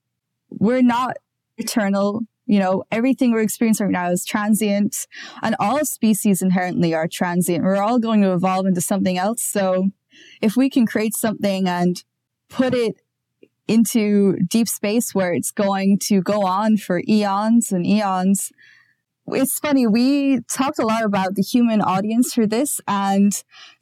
[0.51, 1.17] we're not
[1.57, 2.23] eternal.
[2.47, 5.07] You know, everything we're experiencing right now is transient
[5.43, 7.65] and all species inherently are transient.
[7.65, 9.43] We're all going to evolve into something else.
[9.43, 9.91] So
[10.41, 12.03] if we can create something and
[12.49, 12.97] put it
[13.69, 18.53] into deep space where it's going to go on for eons and eons,
[19.27, 19.87] it's funny.
[19.87, 23.33] We talked a lot about the human audience for this, and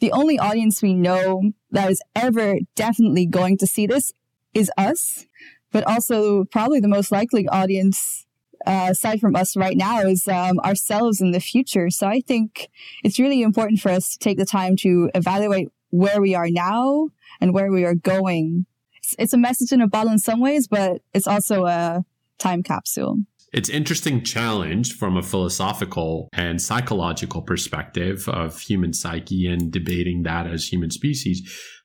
[0.00, 4.12] the only audience we know that is ever definitely going to see this
[4.54, 5.26] is us.
[5.72, 8.26] But also, probably the most likely audience,
[8.66, 11.90] uh, aside from us right now, is um, ourselves in the future.
[11.90, 12.68] So I think
[13.04, 17.08] it's really important for us to take the time to evaluate where we are now
[17.40, 18.66] and where we are going.
[18.96, 22.04] It's, it's a message in a bottle in some ways, but it's also a
[22.38, 23.18] time capsule
[23.52, 30.46] it's interesting challenge from a philosophical and psychological perspective of human psyche and debating that
[30.46, 31.42] as human species.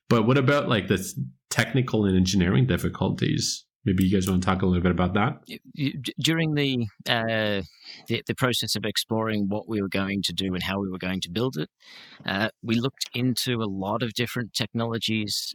[0.08, 1.04] But what about like the
[1.50, 3.64] technical and engineering difficulties?
[3.84, 6.12] Maybe you guys want to talk a little bit about that.
[6.18, 7.62] During the, uh,
[8.08, 10.98] the, the process of exploring what we were going to do and how we were
[10.98, 11.70] going to build it,
[12.24, 15.54] uh, we looked into a lot of different technologies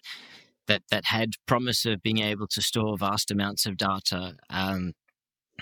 [0.67, 4.35] that that had promise of being able to store vast amounts of data.
[4.49, 4.93] Um,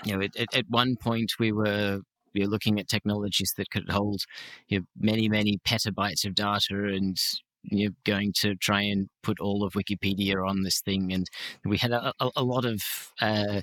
[0.04, 2.00] you know, it, it, at one point we were
[2.32, 4.22] you're looking at technologies that could hold
[4.68, 7.18] you know, many, many petabytes of data and
[7.64, 11.12] you're going to try and put all of Wikipedia on this thing.
[11.12, 11.26] And
[11.64, 12.80] we had a, a, a lot of
[13.20, 13.62] uh,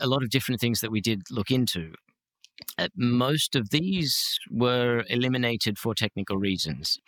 [0.00, 1.92] a lot of different things that we did look into.
[2.78, 6.98] Uh, most of these were eliminated for technical reasons.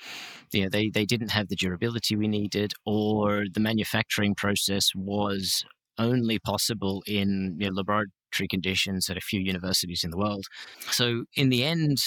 [0.53, 5.65] You know, they, they didn't have the durability we needed, or the manufacturing process was
[5.99, 10.47] only possible in you know, laboratory conditions at a few universities in the world.
[10.91, 11.99] So, in the end,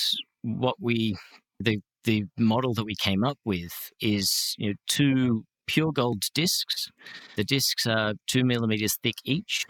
[0.41, 1.15] what we
[1.59, 6.89] the the model that we came up with is you know, two pure gold discs.
[7.35, 9.65] The discs are two millimeters thick each.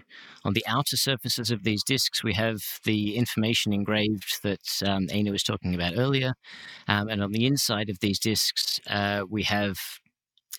[0.45, 5.31] On the outer surfaces of these discs, we have the information engraved that um, Aina
[5.31, 6.33] was talking about earlier.
[6.87, 9.75] Um, and on the inside of these discs, uh, we have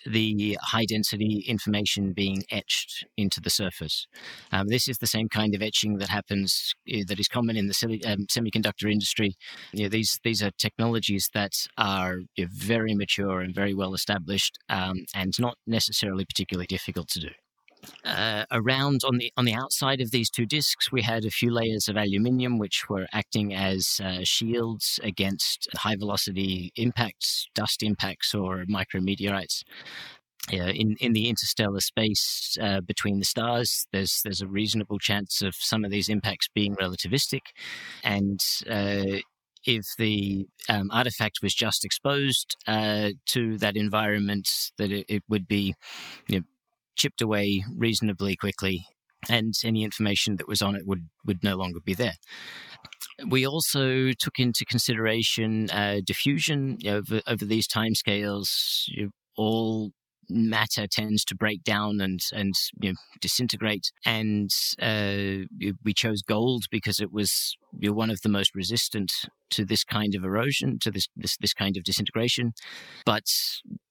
[0.05, 4.07] the high density information being etched into the surface.
[4.51, 7.67] Um, this is the same kind of etching that happens uh, that is common in
[7.67, 9.35] the um, semiconductor industry.
[9.73, 13.93] You know, these these are technologies that are you know, very mature and very well
[13.93, 17.29] established, um, and not necessarily particularly difficult to do.
[18.03, 21.51] Uh, around on the on the outside of these two discs, we had a few
[21.51, 28.33] layers of aluminium, which were acting as uh, shields against high velocity impacts, dust impacts,
[28.35, 29.63] or micrometeorites.
[30.51, 35.41] Uh, in in the interstellar space uh, between the stars, there's there's a reasonable chance
[35.41, 37.41] of some of these impacts being relativistic,
[38.03, 38.39] and
[38.69, 39.19] uh,
[39.65, 45.47] if the um, artifact was just exposed uh, to that environment, that it, it would
[45.47, 45.75] be
[46.27, 46.45] you know,
[46.95, 48.85] chipped away reasonably quickly,
[49.29, 52.15] and any information that was on it would, would no longer be there.
[53.27, 58.83] We also took into consideration uh, diffusion over, over these timescales.
[58.87, 59.91] You all
[60.31, 63.91] matter tends to break down and and you know, disintegrate.
[64.05, 64.49] And
[64.81, 65.45] uh,
[65.83, 69.11] we chose gold because it was you one of the most resistant
[69.51, 72.53] to this kind of erosion, to this this this kind of disintegration.
[73.05, 73.25] But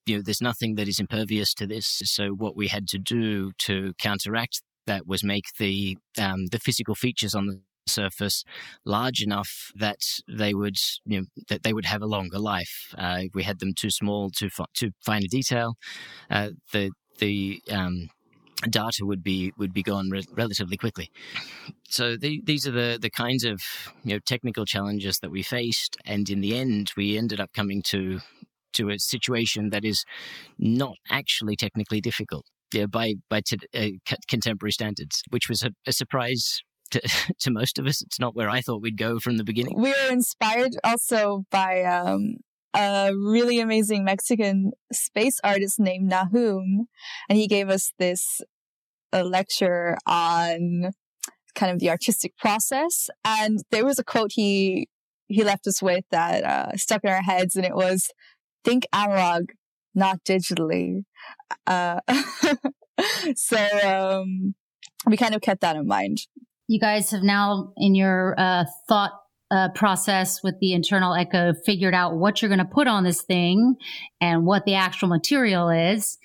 [0.06, 2.00] you know, there's nothing that is impervious to this.
[2.04, 6.94] So what we had to do to counteract that was make the um, the physical
[6.94, 8.44] features on the surface
[8.84, 12.94] large enough that they would you know that they would have a longer life.
[12.96, 15.74] Uh, we had them too small to to finer detail.
[16.30, 18.08] Uh, the the um,
[18.68, 21.10] data would be would be gone re- relatively quickly.
[21.88, 23.60] So the, these are the the kinds of
[24.04, 27.82] you know technical challenges that we faced, and in the end, we ended up coming
[27.86, 28.20] to
[28.74, 30.04] to a situation that is
[30.58, 32.46] not actually technically difficult.
[32.72, 37.00] Yeah, by by t- uh, contemporary standards, which was a, a surprise to,
[37.40, 38.02] to most of us.
[38.02, 39.74] It's not where I thought we'd go from the beginning.
[39.76, 42.36] We were inspired also by um,
[42.74, 46.86] a really amazing Mexican space artist named Nahum,
[47.28, 48.40] and he gave us this
[49.12, 50.92] a lecture on
[51.54, 53.08] kind of the artistic process.
[53.24, 54.88] And there was a quote he
[55.26, 58.10] he left us with that uh, stuck in our heads, and it was,
[58.64, 59.50] "Think analog,
[59.94, 61.02] not digitally."
[61.66, 62.00] Uh,
[63.34, 64.54] so um,
[65.06, 66.18] we kind of kept that in mind
[66.70, 69.10] you guys have now in your uh, thought
[69.50, 73.22] uh, process with the Eternal Echo figured out what you're going to put on this
[73.22, 73.74] thing
[74.20, 76.16] and what the actual material is.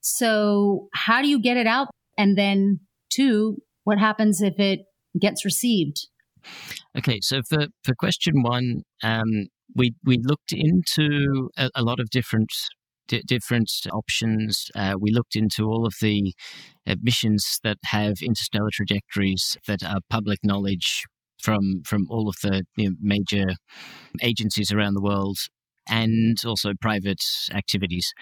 [0.00, 1.86] So how do you get it out?
[2.18, 4.80] And then two, what happens if it
[5.20, 6.08] gets received?
[6.98, 12.10] Okay, so for, for question one, um, we we looked into a, a lot of
[12.10, 12.50] different
[13.08, 14.70] d- different options.
[14.74, 16.32] Uh, we looked into all of the
[17.02, 21.04] missions that have interstellar trajectories that are public knowledge
[21.42, 23.46] from from all of the you know, major
[24.22, 25.38] agencies around the world
[25.88, 28.12] and also private activities.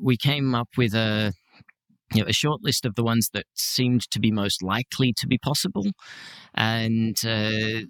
[0.00, 1.32] We came up with a
[2.12, 5.26] you know, a short list of the ones that seemed to be most likely to
[5.26, 5.86] be possible,
[6.54, 7.82] and uh,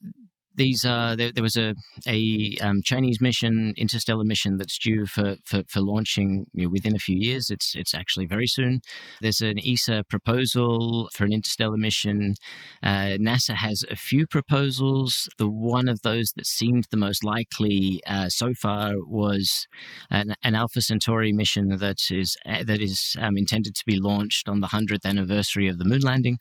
[0.57, 1.75] these are there, there was a
[2.07, 6.95] a um, Chinese mission, interstellar mission that's due for for, for launching you know, within
[6.95, 7.51] a few years.
[7.51, 8.81] It's it's actually very soon.
[9.21, 12.35] There's an ESA proposal for an interstellar mission.
[12.83, 15.29] Uh, NASA has a few proposals.
[15.39, 19.67] The one of those that seemed the most likely uh, so far was
[20.11, 24.61] an, an, Alpha Centauri mission that is that is um, intended to be launched on
[24.61, 26.39] the hundredth anniversary of the moon landing.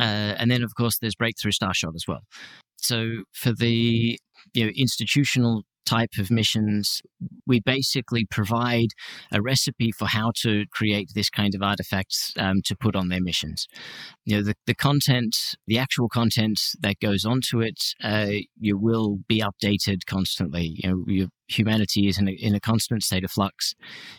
[0.00, 2.20] Uh, and then, of course, there's Breakthrough Starshot as well.
[2.78, 4.18] So for the
[4.54, 7.00] you know institutional type of missions,
[7.46, 8.88] we basically provide
[9.32, 13.22] a recipe for how to create this kind of artifacts um, to put on their
[13.22, 13.66] missions.
[14.26, 15.34] You know, the, the content,
[15.66, 20.74] the actual content that goes onto it, uh, you will be updated constantly.
[20.82, 23.74] You know, you, humanity is in a, in a constant state of flux.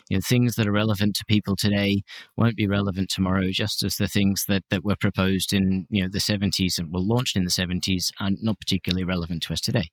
[0.09, 2.01] You know, things that are relevant to people today
[2.37, 6.09] won't be relevant tomorrow, just as the things that, that were proposed in you know
[6.11, 9.89] the 70s and were launched in the 70s are not particularly relevant to us today.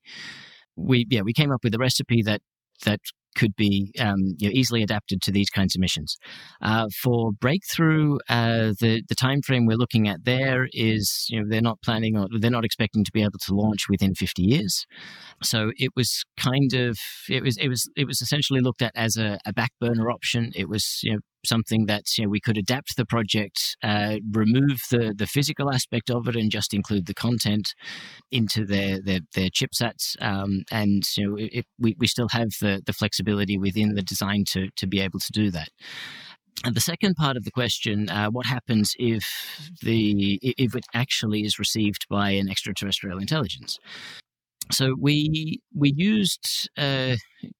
[0.76, 2.40] We yeah we came up with a recipe that
[2.84, 3.00] that
[3.36, 6.16] could be um, you know, easily adapted to these kinds of missions.
[6.60, 11.46] Uh, for breakthrough, uh, the the time frame we're looking at there is you know
[11.48, 14.86] they're not planning or they're not expecting to be able to launch within 50 years.
[15.42, 19.16] So it was kind of it was it was it was essentially looked at as
[19.16, 20.52] a, a back burner option.
[20.54, 24.82] It was you know something that you know, we could adapt the project, uh, remove
[24.90, 27.74] the, the physical aspect of it, and just include the content
[28.30, 30.20] into their their, their chipsets.
[30.20, 34.44] Um, and you know, it, we we still have the the flexibility within the design
[34.48, 35.68] to to be able to do that.
[36.64, 39.24] And the second part of the question, uh, what happens if
[39.82, 43.78] the if it actually is received by an extraterrestrial intelligence?
[44.70, 47.16] So we we used uh,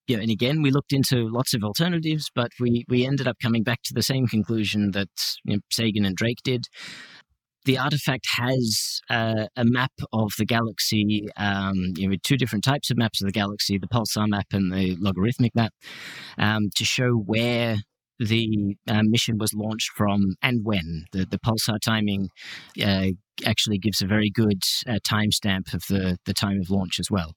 [0.08, 3.82] and again we looked into lots of alternatives, but we we ended up coming back
[3.84, 5.08] to the same conclusion that
[5.44, 6.66] you know, Sagan and Drake did.
[7.64, 12.92] The artifact has uh, a map of the galaxy, um, you know, two different types
[12.92, 15.72] of maps of the galaxy: the pulsar map and the logarithmic map,
[16.38, 17.78] um, to show where
[18.18, 21.04] the uh, mission was launched from and when.
[21.12, 22.28] The, the pulsar timing
[22.82, 23.08] uh,
[23.44, 27.32] actually gives a very good uh, timestamp of the, the time of launch as well.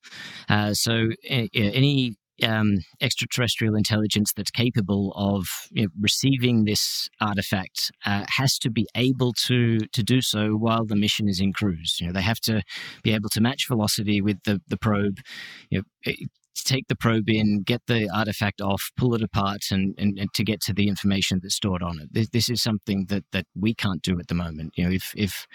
[0.47, 8.25] Uh, so any um, extraterrestrial intelligence that's capable of you know, receiving this artifact uh,
[8.37, 11.97] has to be able to to do so while the mission is in cruise.
[11.99, 12.61] You know, they have to
[13.03, 15.17] be able to match velocity with the the probe.
[15.69, 16.13] You know,
[16.63, 20.43] take the probe in, get the artifact off, pull it apart, and, and, and, to
[20.43, 22.13] get to the information that's stored on it.
[22.13, 24.73] This, this, is something that, that we can't do at the moment.
[24.75, 25.47] You know, if, if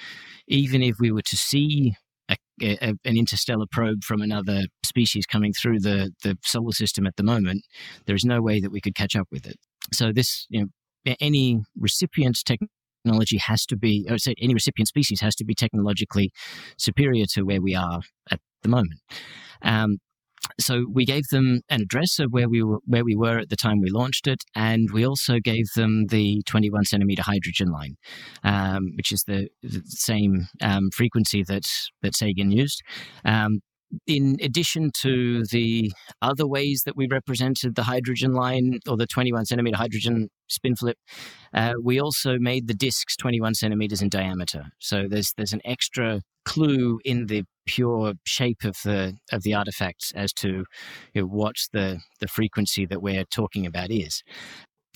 [0.46, 1.94] even if we were to see
[2.28, 7.16] a, a, an interstellar probe from another species coming through the, the solar system at
[7.16, 7.62] the moment,
[8.06, 9.56] there is no way that we could catch up with it.
[9.92, 15.20] So this, you know, any recipient technology has to be, or say any recipient species
[15.20, 16.30] has to be technologically
[16.78, 18.00] superior to where we are
[18.30, 19.00] at the moment.
[19.62, 19.98] Um,
[20.60, 23.56] so we gave them an address of where we were where we were at the
[23.56, 27.96] time we launched it, and we also gave them the 21 centimeter hydrogen line,
[28.42, 31.64] um, which is the, the same um, frequency that
[32.02, 32.82] that Sagan used.
[33.24, 33.60] Um,
[34.06, 39.44] in addition to the other ways that we represented the hydrogen line or the 21
[39.46, 40.98] centimeter hydrogen spin flip,
[41.52, 44.64] uh, we also made the discs 21 centimeters in diameter.
[44.80, 50.12] So there's there's an extra clue in the pure shape of the of the artifacts
[50.14, 50.64] as to
[51.14, 54.22] you know, what the the frequency that we're talking about is.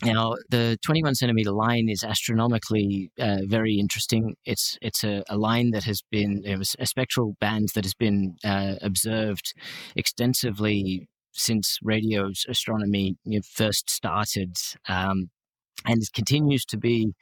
[0.05, 4.37] Now, the 21 centimeter line is astronomically uh, very interesting.
[4.45, 7.95] It's it's a, a, line that has been it was a spectral band that has
[7.95, 9.55] been uh, observed
[9.97, 14.57] extensively since radio astronomy you know, first started.
[14.89, 15.31] Um,
[15.87, 17.12] and it continues to be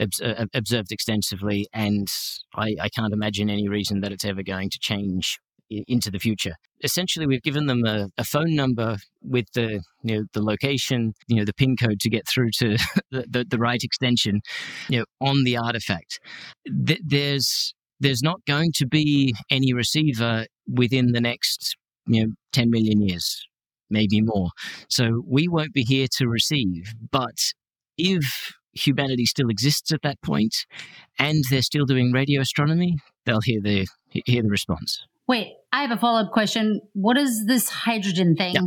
[0.00, 2.08] uh, observed extensively, and
[2.54, 5.38] I, I can't imagine any reason that it's ever going to change
[5.86, 6.54] into the future.
[6.84, 11.36] Essentially, we've given them a, a, phone number with the you know the location, you
[11.36, 12.76] know the pin code to get through to
[13.10, 14.40] the, the, the right extension,
[14.88, 16.20] you know on the artifact.
[16.86, 22.70] Th- there's there's not going to be any receiver within the next you know 10
[22.70, 23.46] million years
[23.90, 24.50] maybe more
[24.88, 27.52] so we won't be here to receive but
[27.96, 30.66] if humanity still exists at that point
[31.18, 33.86] and they're still doing radio astronomy they'll hear the
[34.24, 36.80] hear the response Wait, I have a follow up question.
[36.94, 38.54] What is this hydrogen thing?
[38.54, 38.60] Yeah.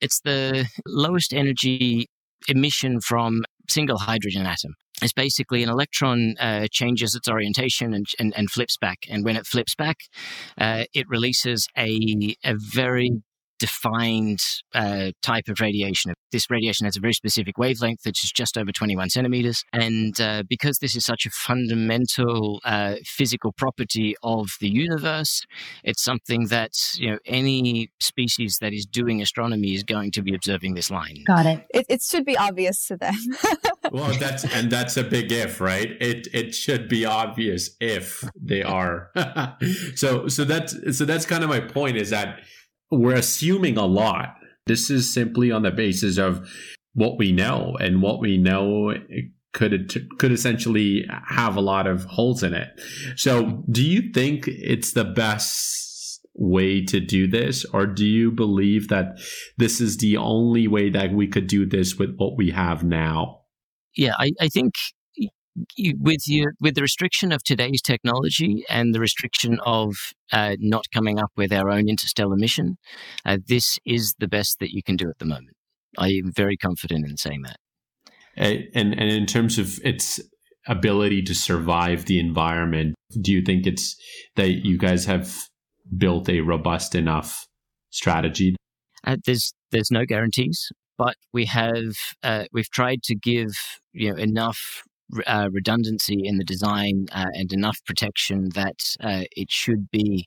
[0.00, 2.06] It's the lowest energy
[2.48, 4.74] emission from single hydrogen atom.
[5.02, 8.98] It's basically an electron uh, changes its orientation and, and, and, flips back.
[9.10, 9.96] And when it flips back,
[10.56, 13.10] uh, it releases a, a very
[13.64, 14.42] defined
[14.74, 16.12] uh, type of radiation.
[16.32, 19.64] This radiation has a very specific wavelength, which is just over 21 centimeters.
[19.72, 25.46] And uh, because this is such a fundamental uh, physical property of the universe,
[25.82, 30.34] it's something that you know any species that is doing astronomy is going to be
[30.34, 31.24] observing this line.
[31.26, 31.66] Got it.
[31.72, 33.14] It, it should be obvious to them.
[33.92, 35.90] well, that's and that's a big if, right?
[36.02, 39.10] It it should be obvious if they are.
[39.94, 42.40] so so that's so that's kind of my point is that
[42.94, 44.36] we're assuming a lot.
[44.66, 46.48] This is simply on the basis of
[46.94, 48.94] what we know, and what we know
[49.52, 52.68] could could essentially have a lot of holes in it.
[53.16, 58.88] So, do you think it's the best way to do this, or do you believe
[58.88, 59.18] that
[59.56, 63.40] this is the only way that we could do this with what we have now?
[63.96, 64.74] Yeah, I, I think
[65.98, 69.94] with you with the restriction of today's technology and the restriction of
[70.32, 72.76] uh, not coming up with our own interstellar mission,
[73.24, 75.56] uh, this is the best that you can do at the moment.
[75.98, 77.56] I am very confident in saying that.
[78.36, 80.20] And and in terms of its
[80.66, 83.96] ability to survive the environment, do you think it's
[84.36, 85.48] that you guys have
[85.96, 87.46] built a robust enough
[87.90, 88.56] strategy?
[89.06, 93.52] Uh, there's there's no guarantees, but we have uh, we've tried to give
[93.92, 94.82] you know enough
[95.26, 100.26] uh, redundancy in the design uh, and enough protection that uh, it should be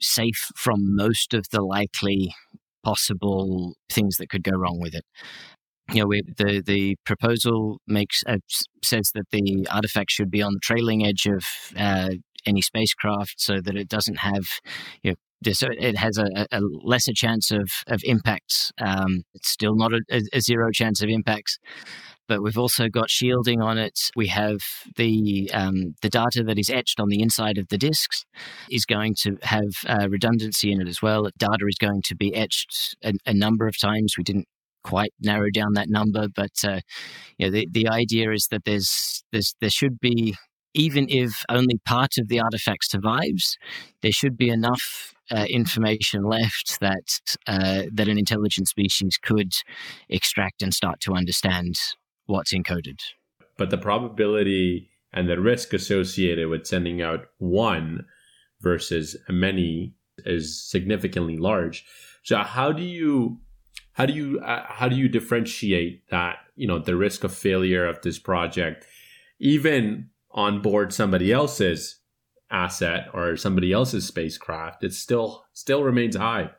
[0.00, 2.34] safe from most of the likely
[2.82, 5.04] possible things that could go wrong with it.
[5.92, 8.38] You know, we, the the proposal makes uh,
[8.82, 11.44] says that the artifact should be on the trailing edge of
[11.76, 12.10] uh,
[12.46, 14.44] any spacecraft, so that it doesn't have
[15.02, 18.72] you know it has a, a, lesser chance of, of impacts.
[18.78, 20.00] Um, it's still not a,
[20.32, 21.58] a, zero chance of impacts,
[22.32, 24.10] but we've also got shielding on it.
[24.16, 24.60] We have
[24.96, 28.24] the um, the data that is etched on the inside of the disks
[28.70, 31.28] is going to have uh, redundancy in it as well.
[31.36, 34.14] Data is going to be etched a, a number of times.
[34.16, 34.48] We didn't
[34.82, 36.80] quite narrow down that number, but uh,
[37.36, 40.34] you know, the the idea is that there's there's there should be
[40.72, 43.58] even if only part of the artifact survives,
[44.00, 49.52] there should be enough uh, information left that uh, that an intelligent species could
[50.08, 51.76] extract and start to understand
[52.26, 52.98] what's encoded.
[53.56, 58.06] But the probability and the risk associated with sending out one
[58.60, 59.94] versus many
[60.24, 61.84] is significantly large.
[62.22, 63.40] So how do you
[63.92, 67.86] how do you uh, how do you differentiate that you know the risk of failure
[67.86, 68.86] of this project
[69.38, 71.98] even on board somebody else's
[72.50, 76.50] asset or somebody else's spacecraft it still still remains high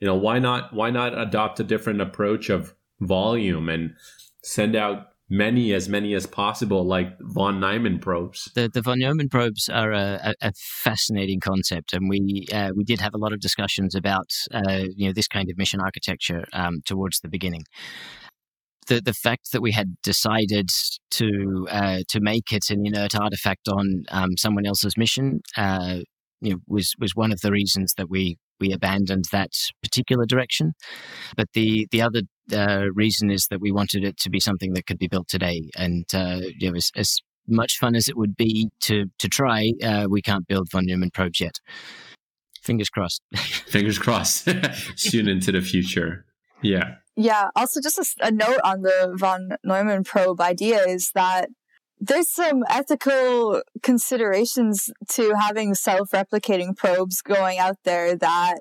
[0.00, 3.94] you know why not why not adopt a different approach of volume and
[4.48, 9.28] send out many as many as possible like von neumann probes the, the von neumann
[9.28, 13.40] probes are a, a, fascinating concept and we uh, we did have a lot of
[13.40, 17.62] discussions about uh, you know this kind of mission architecture um, towards the beginning
[18.86, 20.70] the the fact that we had decided
[21.10, 25.98] to uh, to make it an inert artifact on um, someone else's mission uh,
[26.40, 29.50] you know, was was one of the reasons that we we abandoned that
[29.82, 30.72] particular direction.
[31.36, 32.22] But the the other
[32.52, 35.70] uh, reason is that we wanted it to be something that could be built today,
[35.76, 37.20] and uh, you know, as, as,
[37.50, 41.10] much fun as it would be to to try, uh, we can't build von Neumann
[41.10, 41.60] probes yet.
[42.60, 43.22] Fingers crossed.
[43.34, 44.48] Fingers crossed.
[44.96, 46.26] Soon into the future.
[46.62, 46.96] Yeah.
[47.16, 47.48] Yeah.
[47.56, 51.48] Also, just a, a note on the von Neumann probe idea is that
[52.00, 58.58] there's some ethical considerations to having self-replicating probes going out there that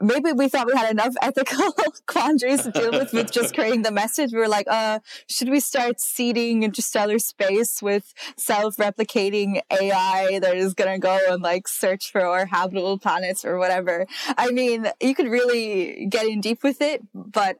[0.00, 1.74] maybe we thought we had enough ethical
[2.06, 4.32] quandaries to deal with with just creating the message.
[4.32, 10.74] We were like, uh, should we start seeding interstellar space with self-replicating AI that is
[10.74, 14.06] gonna go and like search for our habitable planets or whatever?
[14.36, 17.56] I mean, you could really get in deep with it, but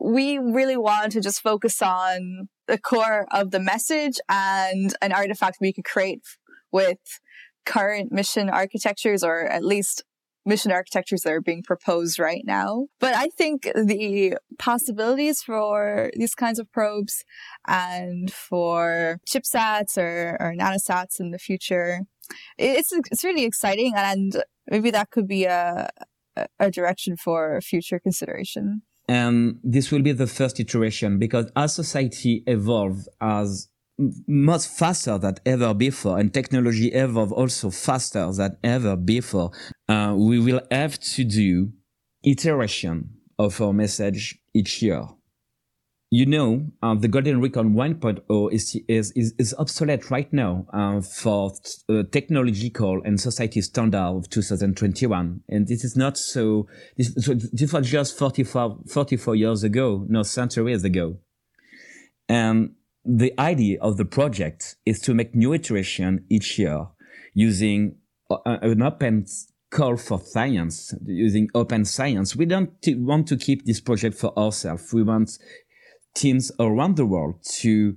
[0.00, 5.58] we really want to just focus on the core of the message and an artifact
[5.60, 6.22] we could create
[6.72, 6.98] with
[7.64, 10.04] current mission architectures or at least
[10.46, 12.86] mission architectures that are being proposed right now.
[13.00, 17.24] But I think the possibilities for these kinds of probes
[17.66, 22.02] and for chipsats or, or nanosats in the future,
[22.56, 25.90] it's, it's really exciting and maybe that could be a,
[26.58, 28.82] a direction for future consideration.
[29.08, 33.68] And this will be the first iteration because as society evolves as
[33.98, 39.50] much faster than ever before and technology evolve also faster than ever before.
[39.88, 41.72] Uh, we will have to do
[42.24, 45.02] iteration of our message each year.
[46.10, 51.52] You know uh, the golden record 1.0 is, is, is, obsolete right now uh, for
[51.88, 57.72] uh, technological and society standard of 2021 and this is not so this, so this
[57.72, 61.18] was just 44, 44 years ago no centuries ago.
[62.28, 62.76] And
[63.06, 66.88] the idea of the project is to make new iteration each year
[67.34, 67.96] using
[68.30, 69.26] uh, an open
[69.70, 72.34] call for science, using open science.
[72.34, 74.92] We don't want to keep this project for ourselves.
[74.92, 75.38] We want
[76.14, 77.96] teams around the world to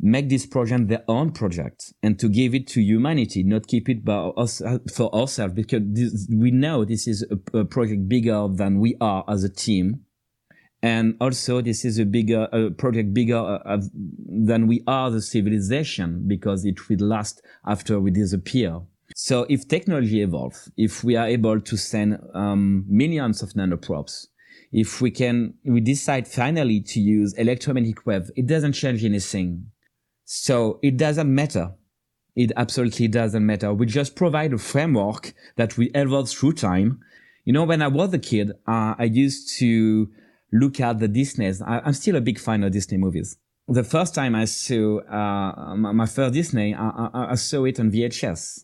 [0.00, 4.04] make this project their own project and to give it to humanity, not keep it
[4.04, 4.60] by us,
[4.94, 9.24] for ourselves, because this, we know this is a, a project bigger than we are
[9.28, 10.00] as a team
[10.84, 13.80] and also this is a bigger a project bigger uh,
[14.50, 18.80] than we are the civilization because it will last after we disappear
[19.16, 24.26] so if technology evolves if we are able to send um, millions of nanoprobes
[24.72, 29.66] if we can we decide finally to use electromagnetic wave it doesn't change anything
[30.24, 31.74] So it doesn't matter.
[32.34, 33.72] It absolutely doesn't matter.
[33.72, 37.00] We just provide a framework that we evolve through time.
[37.44, 40.10] You know, when I was a kid, uh, I used to
[40.54, 41.60] look at the Disney's.
[41.60, 43.36] I, am still a big fan of Disney movies.
[43.66, 47.90] The first time I saw uh, my first Disney, I, I, I saw it on
[47.90, 48.60] VHS.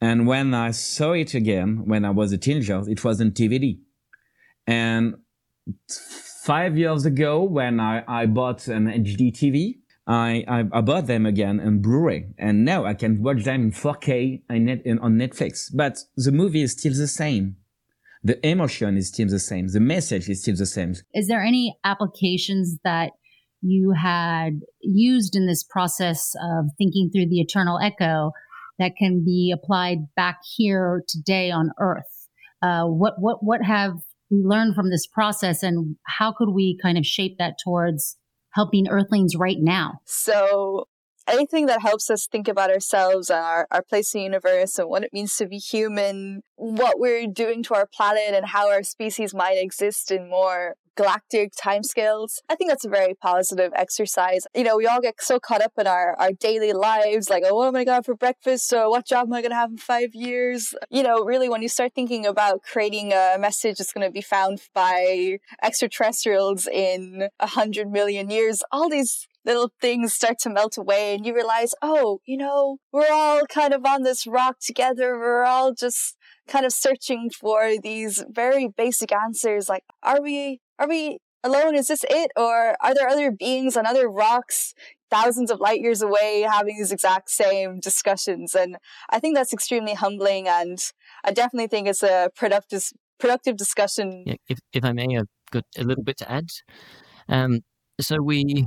[0.00, 3.78] And when I saw it again, when I was a teenager, it was on DVD.
[4.66, 5.14] And
[6.44, 11.24] five years ago, when I, I bought an HD TV, I, I, I bought them
[11.24, 15.70] again on Blu-ray, and now I can watch them in 4K on Netflix.
[15.74, 17.56] But the movie is still the same.
[18.24, 19.68] The emotion is still the same.
[19.68, 20.94] The message is still the same.
[21.12, 23.12] Is there any applications that
[23.60, 28.32] you had used in this process of thinking through the eternal echo
[28.78, 32.28] that can be applied back here today on Earth?
[32.62, 33.92] Uh, what what what have
[34.30, 38.16] we learned from this process, and how could we kind of shape that towards
[38.54, 40.00] helping Earthlings right now?
[40.06, 40.86] So,
[41.26, 44.88] anything that helps us think about ourselves and our, our place in the universe and
[44.88, 48.82] what it means to be human, what we're doing to our planet, and how our
[48.82, 52.38] species might exist in more galactic timescales.
[52.48, 54.46] I think that's a very positive exercise.
[54.54, 57.56] You know, we all get so caught up in our, our daily lives, like, oh,
[57.56, 58.72] what am I going to have for breakfast?
[58.72, 60.74] Or what job am I going to have in five years?
[60.90, 64.20] You know, really, when you start thinking about creating a message that's going to be
[64.20, 70.76] found by extraterrestrials in a hundred million years, all these little things start to melt
[70.78, 75.18] away and you realize, oh, you know, we're all kind of on this rock together.
[75.18, 76.16] We're all just
[76.48, 81.74] kind of searching for these very basic answers like, are we are we alone?
[81.76, 82.30] Is this it?
[82.36, 84.74] Or are there other beings on other rocks
[85.10, 88.54] thousands of light years away having these exact same discussions?
[88.54, 88.76] And
[89.10, 90.48] I think that's extremely humbling.
[90.48, 90.78] And
[91.22, 92.90] I definitely think it's a productive,
[93.20, 94.24] productive discussion.
[94.26, 96.48] Yeah, if, if I may, I've got a little bit to add.
[97.28, 97.60] Um,
[98.00, 98.66] so we,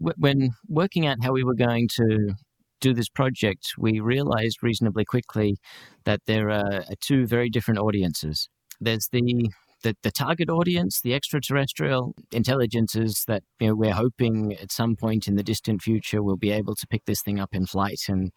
[0.00, 2.34] when working out how we were going to
[2.80, 5.56] do this project, we realized reasonably quickly
[6.04, 8.48] that there are two very different audiences.
[8.80, 9.50] There's the
[9.82, 15.26] the, the target audience, the extraterrestrial intelligences that you know, we're hoping at some point
[15.26, 18.30] in the distant future we'll be able to pick this thing up in flight and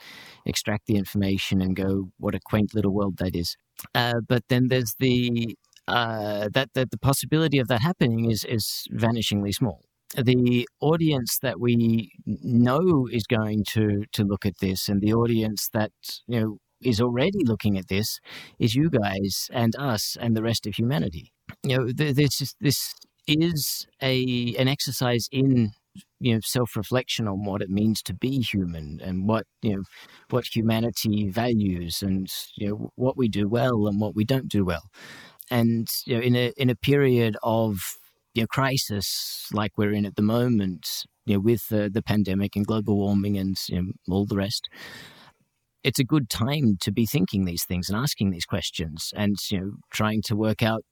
[0.45, 3.55] extract the information and go, what a quaint little world that is.
[3.93, 5.55] Uh, but then there's the
[5.87, 9.81] uh, that, that the possibility of that happening is is vanishingly small.
[10.15, 15.69] The audience that we know is going to to look at this, and the audience
[15.73, 15.91] that
[16.27, 18.19] you know is already looking at this
[18.59, 21.31] is you guys and us and the rest of humanity.
[21.63, 22.93] You know, this this
[23.27, 25.71] is a an exercise in
[26.19, 29.83] you know self-reflection on what it means to be human and what you know
[30.29, 34.65] what humanity values and you know what we do well and what we don't do
[34.65, 34.83] well
[35.51, 37.77] and you know in a in a period of
[38.33, 42.67] you know crisis like we're in at the moment you know with the, pandemic and
[42.67, 44.67] global warming and you know, all the rest
[45.83, 49.59] it's a good time to be thinking these things and asking these questions and you
[49.59, 50.83] know trying to work out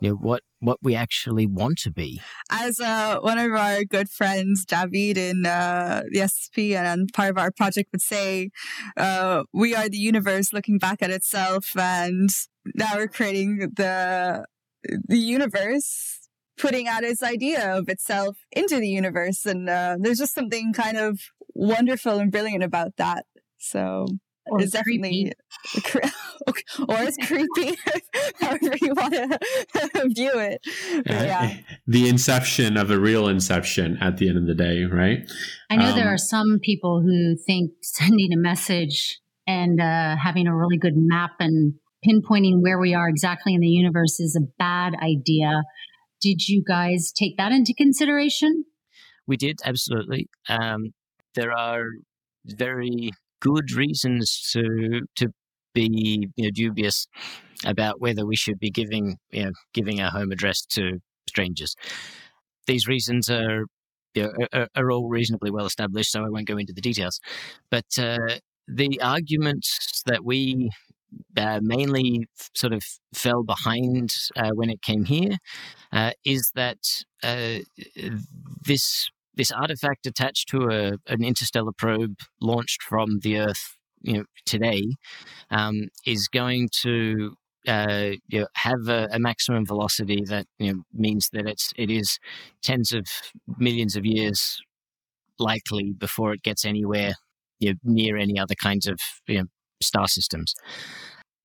[0.00, 2.20] you know what what we actually want to be.
[2.50, 7.38] As uh, one of our good friends david in uh, the SSP and part of
[7.38, 8.50] our project would say
[8.96, 12.30] uh, we are the universe looking back at itself and
[12.74, 14.44] now we're creating the
[14.82, 16.19] the universe
[16.60, 19.46] putting out its idea of itself into the universe.
[19.46, 21.20] And uh, there's just something kind of
[21.54, 23.26] wonderful and brilliant about that.
[23.58, 24.06] So
[24.46, 25.32] or it's definitely
[26.88, 27.76] or it's creepy
[28.40, 29.38] however you want to
[30.14, 30.60] view it.
[31.06, 31.56] Yeah.
[31.86, 35.30] the inception of a real inception at the end of the day right?
[35.70, 40.46] I know um, there are some people who think sending a message and uh, having
[40.46, 41.74] a really good map and
[42.06, 45.62] pinpointing where we are exactly in the universe is a bad idea
[46.20, 48.64] did you guys take that into consideration
[49.26, 50.92] we did absolutely um,
[51.34, 51.84] there are
[52.44, 53.10] very
[53.40, 55.28] good reasons to to
[55.74, 57.06] be you know, dubious
[57.64, 60.98] about whether we should be giving you know, giving our home address to
[61.28, 61.74] strangers.
[62.66, 63.64] These reasons are
[64.14, 67.20] you know, are, are, all reasonably well established, so I won't go into the details.
[67.70, 70.70] But uh, the arguments that we
[71.36, 72.82] uh, mainly sort of
[73.14, 75.36] fell behind uh, when it came here
[75.92, 76.78] uh, is that
[77.22, 77.58] uh,
[78.64, 84.24] this this artifact attached to a, an interstellar probe launched from the Earth, you know,
[84.44, 84.82] today,
[85.50, 87.34] um, is going to
[87.68, 91.90] uh, you know, have a, a, maximum velocity that you know, means that it's it
[91.90, 92.18] is
[92.62, 93.06] tens of
[93.58, 94.58] millions of years
[95.38, 97.12] likely before it gets anywhere
[97.58, 99.44] you know, near any other kinds of you know,
[99.82, 100.54] star systems.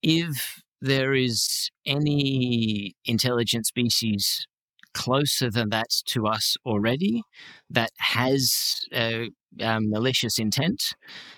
[0.01, 4.45] If there is any intelligent species
[4.93, 7.21] closer than that to us already
[7.69, 9.25] that has uh,
[9.61, 10.81] um, malicious intent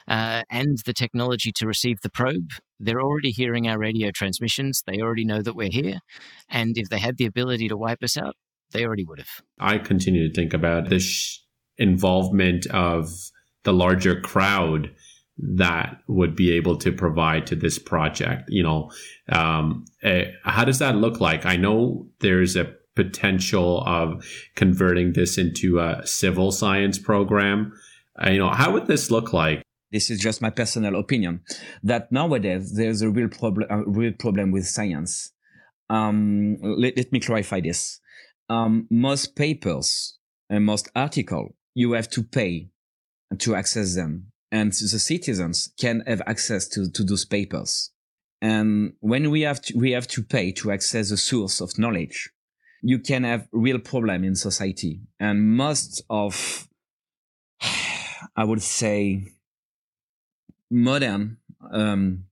[0.07, 4.83] uh, and the technology to receive the probe, they're already hearing our radio transmissions.
[4.85, 5.99] They already know that we're here.
[6.49, 8.35] And if they had the ability to wipe us out,
[8.71, 9.41] they already would have.
[9.59, 11.03] I continue to think about the
[11.77, 13.09] involvement of
[13.63, 14.91] the larger crowd
[15.39, 18.49] that would be able to provide to this project.
[18.49, 18.91] You know,
[19.29, 21.45] um, uh, how does that look like?
[21.45, 24.25] I know there's a potential of
[24.55, 27.71] converting this into a civil science program.
[28.21, 29.61] Uh, you know, how would this look like?
[29.91, 31.41] This is just my personal opinion
[31.83, 35.31] that nowadays there's a real problem, a real problem with science.
[35.89, 38.01] Um, let, let, me clarify this.
[38.49, 40.17] Um, most papers
[40.49, 42.69] and most article, you have to pay
[43.39, 47.91] to access them and the citizens can have access to, to those papers.
[48.41, 52.29] And when we have to, we have to pay to access the source of knowledge,
[52.81, 55.01] you can have real problem in society.
[55.19, 56.67] And most of,
[58.35, 59.23] I would say,
[60.69, 61.37] modern
[61.71, 62.25] um,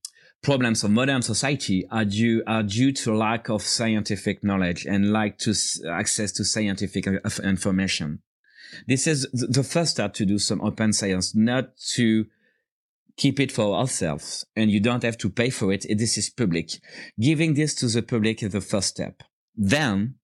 [0.44, 5.40] problems of modern society are due are due to lack of scientific knowledge and lack
[5.40, 5.54] to
[5.90, 7.08] access to scientific
[7.44, 8.22] information.
[8.88, 12.26] This is the first step to do some open science, not to
[13.18, 15.86] keep it for ourselves and you don't have to pay for it.
[15.90, 16.72] This is public.
[17.20, 19.24] Giving this to the public is the first step.
[19.56, 20.16] Then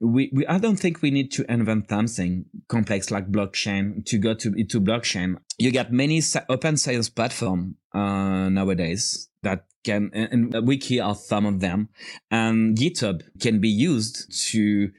[0.00, 4.34] we, we, I don't think we need to invent something complex like blockchain to go
[4.34, 5.38] to, into blockchain.
[5.56, 6.20] You get many
[6.50, 11.88] open science platform, uh, nowadays that can, and Wiki are some of them
[12.30, 14.90] and GitHub can be used to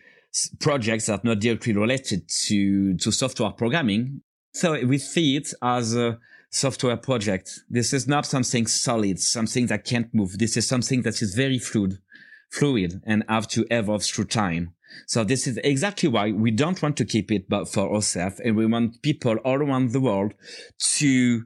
[0.60, 4.22] projects that are not directly related to, to software programming.
[4.54, 6.20] So we see it as a
[6.50, 7.60] software project.
[7.70, 10.38] This is not something solid, something that can't move.
[10.38, 12.00] This is something that is very fluid,
[12.50, 14.74] fluid and have to evolve through time.
[15.06, 18.56] So this is exactly why we don't want to keep it but for ourselves and
[18.56, 20.34] we want people all around the world
[20.98, 21.44] to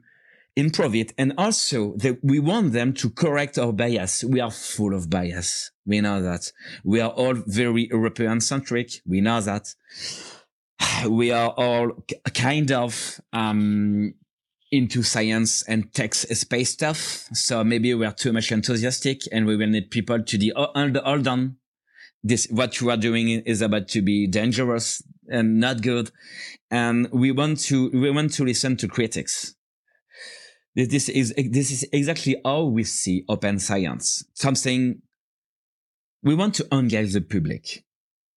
[0.56, 1.12] improve it.
[1.16, 4.24] And also that we want them to correct our bias.
[4.24, 5.70] We are full of bias.
[5.86, 6.52] We know that
[6.84, 8.90] we are all very European centric.
[9.06, 9.74] We know that
[11.08, 14.14] we are all kind of, um,
[14.70, 17.28] into science and tech space stuff.
[17.34, 20.96] So maybe we are too much enthusiastic and we will need people to the hold,
[20.96, 21.56] hold on.
[22.24, 26.10] This, what you are doing is about to be dangerous and not good.
[26.70, 29.54] And we want to, we want to listen to critics
[30.74, 34.24] this is this is exactly how we see open science.
[34.32, 35.02] Something
[36.22, 37.84] we want to engage the public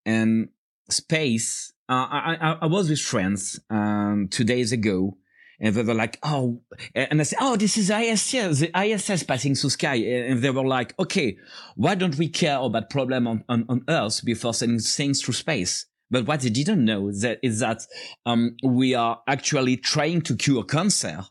[0.05, 0.49] and
[0.89, 1.71] space.
[1.87, 5.17] Uh, I, I, was with friends um, two days ago,
[5.59, 6.61] and they were like, "Oh,"
[6.95, 10.65] and I said, "Oh, this is ISS, the ISS passing through sky," and they were
[10.65, 11.37] like, "Okay,
[11.75, 15.85] why don't we care about problem on, on, on Earth before sending things through space?"
[16.09, 17.85] But what they didn't know is that is that
[18.25, 21.25] um, we are actually trying to cure cancer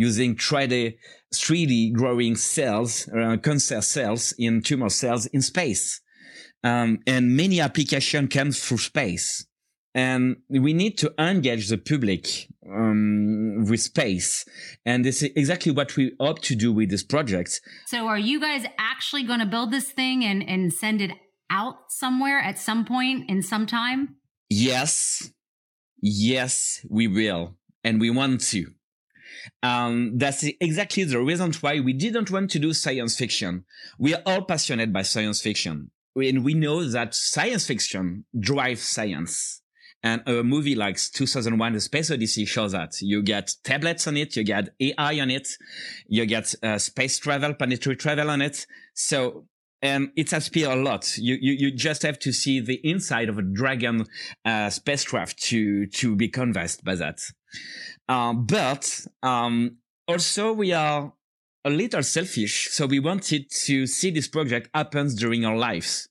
[0.00, 0.96] using 3D,
[1.34, 6.00] 3D growing cells, uh, cancer cells in tumor cells in space.
[6.64, 9.46] Um, and many application comes through space.
[9.94, 12.26] And we need to engage the public
[12.66, 14.46] um, with space.
[14.86, 17.60] And this is exactly what we hope to do with this project.
[17.86, 21.10] So are you guys actually going to build this thing and, and send it
[21.50, 24.16] out somewhere at some point in some time?
[24.48, 25.30] Yes.
[26.00, 27.56] Yes, we will.
[27.84, 28.72] And we want to.
[29.62, 33.64] Um, that's exactly the reason why we didn't want to do science fiction.
[33.98, 35.90] We are all passionate by science fiction.
[36.16, 39.62] And we know that science fiction drives science.
[40.02, 44.34] And a movie like 2001 The Space Odyssey shows that you get tablets on it,
[44.34, 45.48] you get AI on it,
[46.08, 48.66] you get uh, space travel, planetary travel on it.
[48.94, 49.46] So,
[49.82, 51.18] and it aspires a lot.
[51.18, 54.06] You, you, you just have to see the inside of a Dragon
[54.44, 57.20] uh, spacecraft to, to be convinced by that.
[58.10, 59.76] Um, but um,
[60.08, 61.12] also we are
[61.64, 66.08] a little selfish, so we wanted to see this project happens during our lives.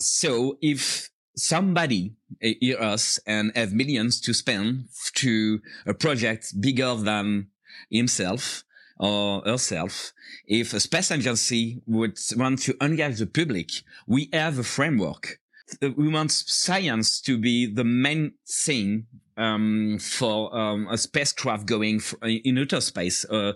[0.00, 7.48] So if somebody hear us and have millions to spend to a project bigger than
[7.90, 8.64] himself
[8.98, 10.14] or herself,
[10.46, 13.68] if a space agency would want to engage the public,
[14.06, 15.38] we have a framework.
[15.82, 19.06] We want science to be the main thing
[19.36, 23.52] um, for um, a spacecraft going in outer space uh,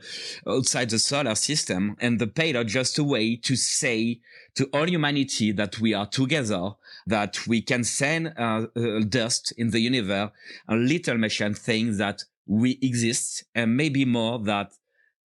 [0.47, 4.20] outside the solar system, and the payload just a way to say
[4.55, 6.70] to all humanity that we are together,
[7.07, 10.31] that we can send uh, uh, dust in the universe,
[10.68, 14.72] a little machine saying that we exist, and maybe more that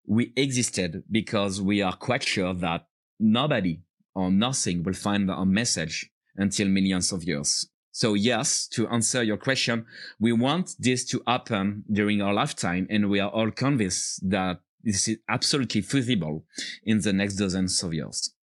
[0.06, 2.86] we existed because we are quite sure that
[3.18, 3.80] nobody
[4.14, 7.66] or nothing will find our message until millions of years.
[7.94, 9.86] So yes, to answer your question,
[10.18, 15.06] we want this to happen during our lifetime, and we are all convinced that this
[15.06, 16.44] is absolutely feasible
[16.82, 18.34] in the next dozens of years.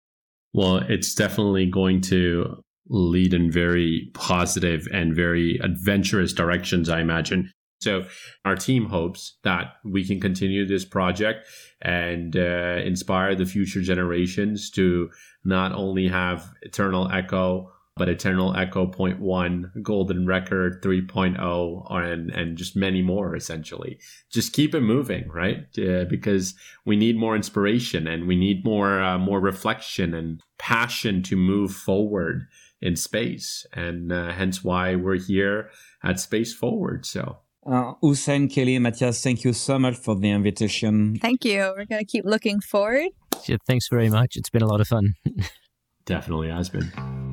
[0.53, 7.51] Well, it's definitely going to lead in very positive and very adventurous directions, I imagine.
[7.81, 8.05] So
[8.45, 11.45] our team hopes that we can continue this project
[11.81, 15.09] and uh, inspire the future generations to
[15.43, 22.57] not only have Eternal Echo, but Eternal Echo Point One, Golden Record 3.0, and and
[22.57, 23.35] just many more.
[23.35, 23.99] Essentially,
[24.31, 25.67] just keep it moving, right?
[25.77, 31.21] Uh, because we need more inspiration and we need more uh, more reflection and passion
[31.23, 32.47] to move forward
[32.81, 35.69] in space, and uh, hence why we're here
[36.03, 37.05] at Space Forward.
[37.05, 37.39] So.
[37.63, 41.19] Uh, Hussein, Kelly, Matthias, thank you so much for the invitation.
[41.21, 41.59] Thank you.
[41.77, 43.09] We're going to keep looking forward.
[43.45, 44.35] Yeah, thanks very much.
[44.35, 45.13] It's been a lot of fun.
[46.05, 47.30] Definitely has been.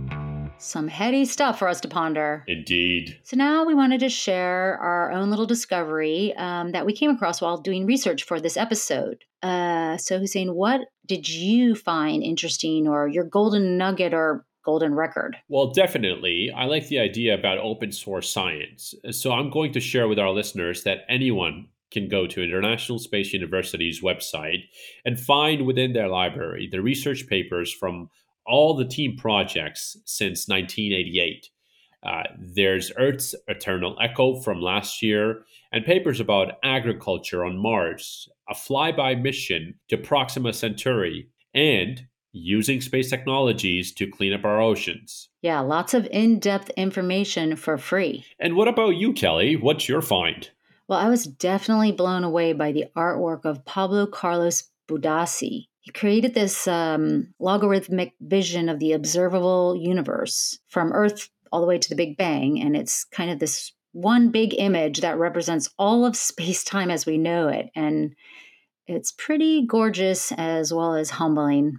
[0.59, 2.45] Some heady stuff for us to ponder.
[2.49, 3.19] Indeed.
[3.23, 7.41] So now we wanted to share our own little discovery um, that we came across
[7.41, 9.25] while doing research for this episode.
[9.43, 15.37] Uh, so, Hussein, what did you find interesting or your golden nugget or golden record?
[15.49, 16.51] Well, definitely.
[16.55, 18.95] I like the idea about open source science.
[19.13, 23.33] So I'm going to share with our listeners that anyone can go to International Space
[23.33, 24.65] University's website
[25.05, 28.11] and find within their library the research papers from
[28.49, 31.51] all the team projects since 1988.
[32.03, 35.43] Uh, there's Earth's Eternal Echo from last year,
[35.73, 43.11] and papers about agriculture on Mars, a flyby mission to Proxima Centauri, and using space
[43.11, 45.29] technologies to clean up our oceans.
[45.43, 48.25] Yeah, lots of in depth information for free.
[48.39, 49.57] And what about you, Kelly?
[49.57, 50.49] What's your find?
[50.87, 55.67] Well, I was definitely blown away by the artwork of Pablo Carlos Budassi.
[55.95, 61.89] Created this um, logarithmic vision of the observable universe from Earth all the way to
[61.89, 62.61] the Big Bang.
[62.61, 67.07] And it's kind of this one big image that represents all of space time as
[67.07, 67.70] we know it.
[67.74, 68.14] And
[68.86, 71.78] it's pretty gorgeous as well as humbling.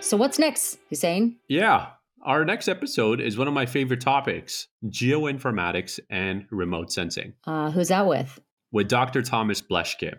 [0.00, 1.36] So, what's next, Hussein?
[1.48, 1.88] Yeah,
[2.22, 7.34] our next episode is one of my favorite topics geoinformatics and remote sensing.
[7.46, 8.40] Uh, who's that with?
[8.72, 9.22] With Dr.
[9.22, 10.14] Thomas Blaschke.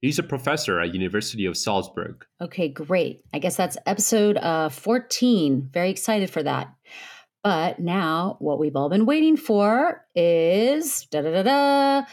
[0.00, 2.24] He's a professor at University of Salzburg.
[2.40, 3.22] Okay, great.
[3.34, 5.68] I guess that's episode uh, 14.
[5.72, 6.72] Very excited for that.
[7.42, 12.06] But now, what we've all been waiting for is da da da da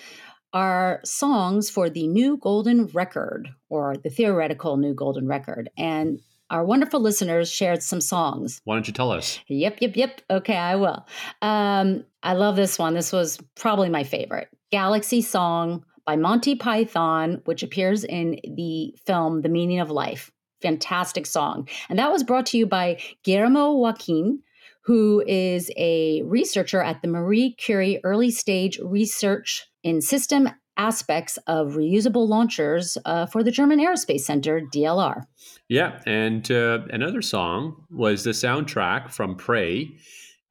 [0.54, 5.70] our songs for the new golden record or the theoretical new golden record.
[5.78, 8.62] And our wonderful listeners shared some songs.
[8.64, 9.40] Why don't you tell us?
[9.48, 10.22] Yep, yep, yep.
[10.30, 11.06] Okay, I will.
[11.42, 12.94] Um, I love this one.
[12.94, 19.42] This was probably my favorite Galaxy Song by Monty Python, which appears in the film
[19.42, 20.32] The Meaning of Life.
[20.62, 21.68] Fantastic song.
[21.90, 24.42] And that was brought to you by Guillermo Joaquin,
[24.86, 31.74] who is a researcher at the Marie Curie Early Stage Research in System Aspects of
[31.74, 35.24] Reusable Launchers uh, for the German Aerospace Center, DLR.
[35.68, 39.98] Yeah, and uh, another song was the soundtrack from Prey.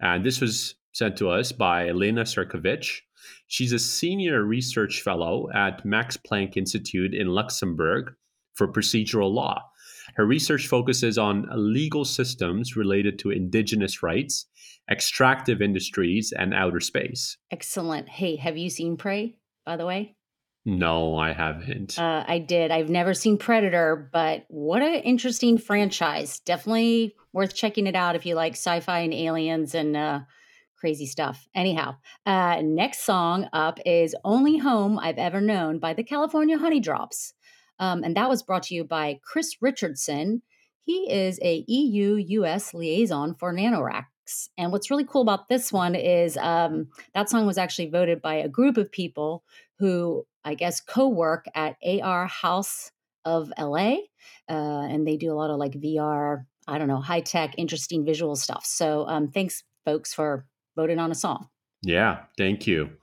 [0.01, 3.01] And this was sent to us by Elena Serkovich.
[3.47, 8.15] She's a senior research fellow at Max Planck Institute in Luxembourg
[8.55, 9.63] for procedural law.
[10.17, 14.47] Her research focuses on legal systems related to indigenous rights,
[14.91, 17.37] extractive industries, and outer space.
[17.51, 18.09] Excellent.
[18.09, 20.17] Hey, have you seen Prey, by the way?
[20.65, 21.97] No, I haven't.
[21.97, 22.73] Uh, I did.
[22.73, 26.41] I've never seen Predator, but what an interesting franchise.
[26.41, 30.21] Definitely worth checking it out if you like sci fi and aliens and uh,
[30.87, 31.49] crazy stuff.
[31.53, 37.33] Anyhow, uh, next song up is Only Home I've Ever Known by the California Honeydrops.
[37.81, 40.43] Um, and that was brought to you by Chris Richardson.
[40.85, 44.51] He is a EU US liaison for NanoRacks.
[44.57, 48.35] And what's really cool about this one is um, that song was actually voted by
[48.35, 49.43] a group of people
[49.81, 52.93] who, I guess, co work at AR House
[53.25, 53.97] of LA.
[54.49, 58.05] Uh, and they do a lot of like VR, I don't know, high tech, interesting
[58.05, 58.65] visual stuff.
[58.65, 60.47] So um, thanks, folks, for
[60.77, 61.49] voted on a song.
[61.83, 62.97] Yeah, thank you.